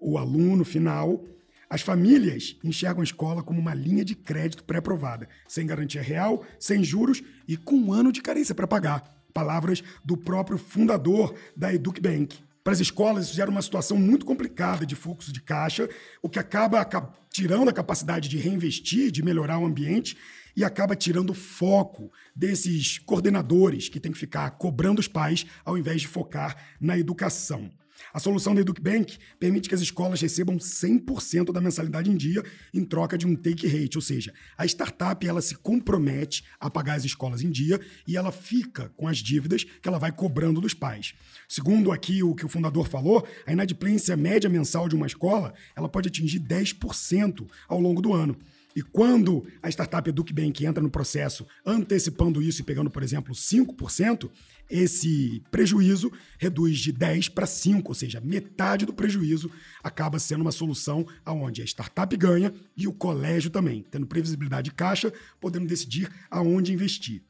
o 0.00 0.18
aluno 0.18 0.64
final, 0.64 1.24
as 1.68 1.82
famílias 1.82 2.56
enxergam 2.62 3.00
a 3.00 3.04
escola 3.04 3.42
como 3.42 3.60
uma 3.60 3.74
linha 3.74 4.04
de 4.04 4.14
crédito 4.14 4.62
pré-aprovada, 4.64 5.28
sem 5.48 5.66
garantia 5.66 6.02
real, 6.02 6.44
sem 6.60 6.84
juros 6.84 7.22
e 7.46 7.56
com 7.56 7.76
um 7.76 7.92
ano 7.92 8.12
de 8.12 8.22
carência 8.22 8.54
para 8.54 8.68
pagar. 8.68 9.02
Palavras 9.34 9.82
do 10.04 10.16
próprio 10.16 10.58
fundador 10.58 11.34
da 11.56 11.74
EducBank. 11.74 12.45
Para 12.66 12.72
as 12.72 12.80
escolas, 12.80 13.26
isso 13.26 13.36
gera 13.36 13.48
uma 13.48 13.62
situação 13.62 13.96
muito 13.96 14.26
complicada 14.26 14.84
de 14.84 14.96
fluxo 14.96 15.32
de 15.32 15.40
caixa, 15.40 15.88
o 16.20 16.28
que 16.28 16.40
acaba, 16.40 16.84
tirando 17.30 17.68
a 17.68 17.72
capacidade 17.72 18.28
de 18.28 18.38
reinvestir, 18.38 19.12
de 19.12 19.22
melhorar 19.22 19.60
o 19.60 19.64
ambiente 19.64 20.18
e 20.56 20.64
acaba 20.64 20.96
tirando 20.96 21.30
o 21.30 21.34
foco 21.34 22.10
desses 22.34 22.98
coordenadores 22.98 23.88
que 23.88 24.00
têm 24.00 24.10
que 24.10 24.18
ficar 24.18 24.50
cobrando 24.50 24.98
os 24.98 25.06
pais 25.06 25.46
ao 25.64 25.78
invés 25.78 26.00
de 26.00 26.08
focar 26.08 26.56
na 26.80 26.98
educação. 26.98 27.70
A 28.12 28.18
solução 28.18 28.54
da 28.54 28.60
EducBank 28.60 29.18
permite 29.38 29.68
que 29.68 29.74
as 29.74 29.80
escolas 29.80 30.20
recebam 30.20 30.56
100% 30.56 31.52
da 31.52 31.60
mensalidade 31.60 32.10
em 32.10 32.16
dia 32.16 32.42
em 32.72 32.84
troca 32.84 33.16
de 33.18 33.26
um 33.26 33.34
take 33.34 33.66
rate, 33.66 33.96
ou 33.96 34.02
seja, 34.02 34.32
a 34.56 34.64
startup 34.64 35.26
ela 35.26 35.42
se 35.42 35.54
compromete 35.54 36.44
a 36.58 36.70
pagar 36.70 36.94
as 36.94 37.04
escolas 37.04 37.42
em 37.42 37.50
dia 37.50 37.80
e 38.06 38.16
ela 38.16 38.32
fica 38.32 38.90
com 38.96 39.08
as 39.08 39.18
dívidas 39.18 39.64
que 39.64 39.88
ela 39.88 39.98
vai 39.98 40.12
cobrando 40.12 40.60
dos 40.60 40.74
pais. 40.74 41.14
Segundo 41.48 41.92
aqui 41.92 42.22
o 42.22 42.34
que 42.34 42.46
o 42.46 42.48
fundador 42.48 42.88
falou, 42.88 43.26
a 43.46 43.52
inadimplência 43.52 44.16
média 44.16 44.48
mensal 44.48 44.88
de 44.88 44.94
uma 44.94 45.06
escola 45.06 45.54
ela 45.74 45.88
pode 45.88 46.08
atingir 46.08 46.40
10% 46.40 47.46
ao 47.68 47.80
longo 47.80 48.00
do 48.00 48.12
ano. 48.12 48.36
E 48.76 48.82
quando 48.82 49.42
a 49.62 49.70
startup 49.70 50.06
EducBank 50.06 50.66
entra 50.66 50.82
no 50.82 50.90
processo 50.90 51.46
antecipando 51.64 52.42
isso 52.42 52.60
e 52.60 52.64
pegando, 52.64 52.90
por 52.90 53.02
exemplo, 53.02 53.34
5%, 53.34 54.30
esse 54.68 55.42
prejuízo 55.50 56.12
reduz 56.38 56.78
de 56.78 56.92
10 56.92 57.30
para 57.30 57.46
5, 57.46 57.88
ou 57.88 57.94
seja, 57.94 58.20
metade 58.20 58.84
do 58.84 58.92
prejuízo 58.92 59.50
acaba 59.82 60.18
sendo 60.18 60.42
uma 60.42 60.52
solução 60.52 61.06
aonde 61.24 61.62
a 61.62 61.64
startup 61.64 62.14
ganha 62.18 62.52
e 62.76 62.86
o 62.86 62.92
colégio 62.92 63.48
também, 63.48 63.82
tendo 63.90 64.06
previsibilidade 64.06 64.68
de 64.68 64.76
caixa, 64.76 65.10
podendo 65.40 65.66
decidir 65.66 66.10
aonde 66.30 66.74
investir. 66.74 67.22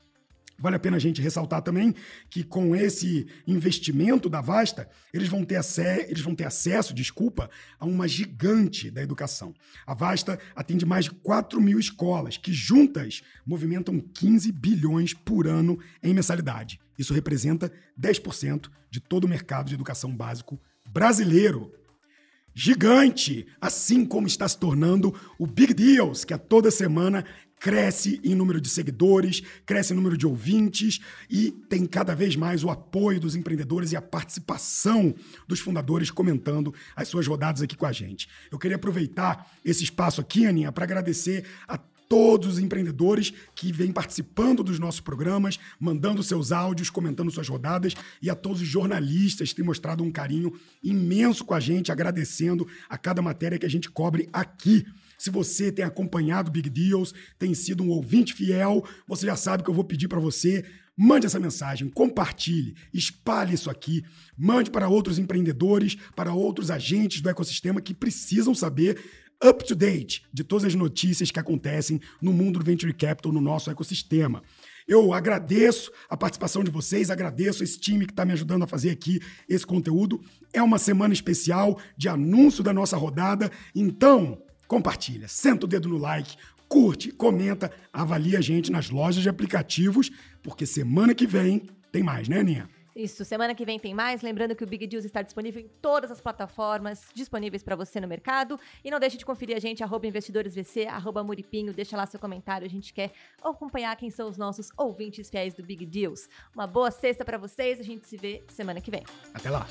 Vale 0.59 0.77
a 0.77 0.79
pena 0.79 0.97
a 0.97 1.01
gente 1.01 1.21
ressaltar 1.21 1.61
também 1.61 1.95
que 2.31 2.43
com 2.43 2.75
esse 2.75 3.27
investimento 3.47 4.29
da 4.29 4.41
Vasta, 4.41 4.89
eles 5.13 5.29
vão 5.29 5.45
ter, 5.45 5.61
eles 6.09 6.23
vão 6.23 6.35
ter 6.35 6.45
acesso, 6.45 6.95
desculpa, 6.95 7.51
a 7.79 7.85
uma 7.85 8.09
gigante 8.09 8.91
da 8.91 9.03
educação. 9.03 9.55
A 9.87 9.93
Vasta 9.93 10.39
atende 10.55 10.87
mais 10.87 11.05
de 11.05 11.11
4 11.11 11.61
mil 11.61 11.79
escolas, 11.79 12.39
que 12.39 12.53
juntas 12.53 13.23
movimentam 13.45 14.01
15 14.01 14.51
bilhões 14.51 15.13
por 15.13 15.47
ano 15.47 15.79
em 16.03 16.15
mensalidade. 16.15 16.81
Isso 16.99 17.13
representa 17.13 17.71
10% 18.01 18.71
de 18.91 19.01
todo 19.01 19.25
o 19.25 19.29
mercado 19.29 19.69
de 19.69 19.75
educação 19.75 20.15
básico 20.17 20.59
brasileiro 20.89 21.71
gigante, 22.59 23.47
assim 23.61 24.07
como 24.07 24.27
está 24.27 24.49
se 24.49 24.59
tornando 24.59 25.15
o 25.39 25.47
Big 25.47 25.75
Deals, 25.75 26.25
que 26.25 26.33
a 26.33 26.39
toda 26.39 26.71
semana 26.71 27.23
cresce 27.59 28.21
em 28.23 28.35
número 28.35 28.61
de 28.61 28.69
seguidores, 28.69 29.43
cresce 29.65 29.93
em 29.93 29.97
número 29.97 30.17
de 30.17 30.27
ouvintes 30.27 31.01
e 31.29 31.51
tem 31.51 31.87
cada 31.87 32.15
vez 32.15 32.37
mais 32.37 32.63
o 32.63 32.71
apoio 32.71 33.19
dos 33.19 33.35
empreendedores 33.35 33.93
e 33.93 33.97
a 33.97 34.03
participação 34.03 35.15
dos 35.49 35.61
fundadores 35.61 36.11
comentando 36.11 36.75
as 36.95 37.09
suas 37.09 37.27
rodadas 37.27 37.63
aqui 37.63 37.77
com 37.77 37.87
a 37.87 37.93
gente. 37.93 38.29
Eu 38.51 38.59
queria 38.59 38.77
aproveitar 38.77 39.51
esse 39.65 39.85
espaço 39.85 40.21
aqui, 40.21 40.47
Aninha, 40.47 40.71
para 40.71 40.85
agradecer 40.85 41.45
a 41.67 41.79
todos 42.09 42.55
os 42.55 42.59
empreendedores 42.59 43.33
que 43.55 43.73
vêm 43.73 43.93
participando 43.93 44.63
dos 44.63 44.79
nossos 44.79 45.01
programas, 45.01 45.59
mandando 45.79 46.23
seus 46.23 46.53
áudios, 46.53 46.91
comentando 46.91 47.31
suas 47.31 47.49
rodadas, 47.49 47.95
e 48.21 48.31
a 48.31 48.35
todos 48.35 48.61
os 48.61 48.69
jornalistas 48.69 49.51
que 49.51 49.57
têm 49.57 49.65
mostrado 49.65 50.03
um 50.03 50.11
carinho 50.11 50.53
imenso 50.83 51.45
com 51.45 51.55
a 51.55 51.61
gente, 51.61 51.93
agradecendo 51.93 52.67
a 52.89 52.97
cada 52.97 53.21
matéria 53.23 53.59
que 53.59 53.67
a 53.67 53.71
gente 53.71 53.91
cobre 53.91 54.29
aqui. 54.33 54.87
Se 55.19 55.31
você 55.31 55.73
tem 55.73 55.85
acompanhado 55.85 56.51
Big 56.51 56.69
Deals, 56.69 57.15
tem 57.39 57.55
sido 57.55 57.83
um 57.83 57.89
ouvinte 57.89 58.35
fiel, 58.35 58.85
você 59.07 59.27
já 59.27 59.37
sabe 59.37 59.63
que 59.63 59.71
eu 59.71 59.75
vou 59.75 59.85
pedir 59.85 60.09
para 60.09 60.21
você 60.21 60.65
Mande 60.99 61.27
essa 61.27 61.39
mensagem, 61.39 61.91
compartilhe, 61.91 62.75
espalhe 62.91 63.53
isso 63.53 63.69
aqui, 63.69 64.03
mande 64.35 64.71
para 64.71 64.89
outros 64.89 65.19
empreendedores, 65.19 65.95
para 66.17 66.33
outros 66.33 66.71
agentes 66.71 67.21
do 67.21 67.29
ecossistema 67.29 67.83
que 67.83 67.93
precisam 67.93 68.55
saber 68.55 68.99
up 69.45 69.65
to 69.65 69.75
date 69.75 70.25
de 70.33 70.43
todas 70.43 70.65
as 70.65 70.75
notícias 70.75 71.31
que 71.31 71.41
acontecem 71.41 72.01
no 72.21 72.33
mundo 72.33 72.59
do 72.59 72.65
venture 72.65 72.93
capital, 72.93 73.33
no 73.33 73.41
nosso 73.41 73.71
ecossistema. 73.71 74.43
Eu 74.89 75.13
agradeço 75.13 75.91
a 76.09 76.17
participação 76.17 76.63
de 76.63 76.71
vocês, 76.71 77.11
agradeço 77.11 77.65
esse 77.65 77.79
time 77.79 78.07
que 78.07 78.13
está 78.13 78.25
me 78.25 78.33
ajudando 78.33 78.63
a 78.63 78.69
fazer 78.69 78.91
aqui 78.91 79.21
esse 79.49 79.67
conteúdo. 79.67 80.21
É 80.53 80.63
uma 80.63 80.79
semana 80.79 81.13
especial 81.13 81.79
de 81.97 82.09
anúncio 82.09 82.63
da 82.63 82.73
nossa 82.73 82.97
rodada, 82.97 83.51
então 83.75 84.41
compartilha, 84.69 85.29
senta 85.29 85.65
o 85.65 85.69
dedo 85.69 85.89
no 85.89 85.99
like, 85.99 86.37
curte, 86.69 87.11
comenta, 87.11 87.71
avalia 87.93 88.39
a 88.39 88.43
gente 88.43 88.71
nas 88.71 88.91
lojas 88.91 89.23
de 89.23 89.29
aplicativos, 89.29 90.11
porque 90.43 90.67
semana 90.67 91.15
que 91.15 91.27
vem 91.27 91.69
tem 91.91 92.03
mais, 92.03 92.29
né, 92.29 92.41
Aninha? 92.41 92.76
Isso, 92.97 93.27
semana 93.27 93.55
que 93.55 93.63
vem 93.67 93.79
tem 93.79 93.93
mais. 93.93 94.23
Lembrando 94.23 94.57
que 94.57 94.65
o 94.65 94.67
Big 94.67 94.87
Deals 94.87 95.05
está 95.05 95.21
disponível 95.21 95.61
em 95.61 95.69
todas 95.83 96.11
as 96.11 96.19
plataformas 96.19 97.05
disponíveis 97.13 97.63
para 97.63 97.77
você 97.77 98.01
no 98.01 98.09
mercado. 98.09 98.59
E 98.83 98.91
não 98.91 98.99
deixe 98.99 99.19
de 99.19 99.27
conferir 99.27 99.55
a 99.55 99.61
gente, 99.61 99.85
arroba 99.85 100.07
investidoresvc, 100.07 100.87
arroba 100.87 101.23
muripinho. 101.23 101.75
Deixa 101.75 101.95
lá 101.95 102.07
seu 102.07 102.19
comentário, 102.19 102.67
a 102.67 102.71
gente 102.71 102.95
quer 102.95 103.13
acompanhar 103.43 103.95
quem 103.97 104.09
são 104.09 104.27
os 104.27 104.39
nossos 104.39 104.71
ouvintes 104.79 105.29
fiéis 105.29 105.53
do 105.53 105.63
Big 105.63 105.85
Deals. 105.85 106.27
Uma 106.55 106.67
boa 106.67 106.91
sexta 106.91 107.23
para 107.23 107.37
vocês, 107.37 107.79
a 107.79 107.83
gente 107.83 108.07
se 108.07 108.17
vê 108.17 108.43
semana 108.49 108.81
que 108.81 108.91
vem. 108.91 109.05
Até 109.35 109.51
lá! 109.51 109.67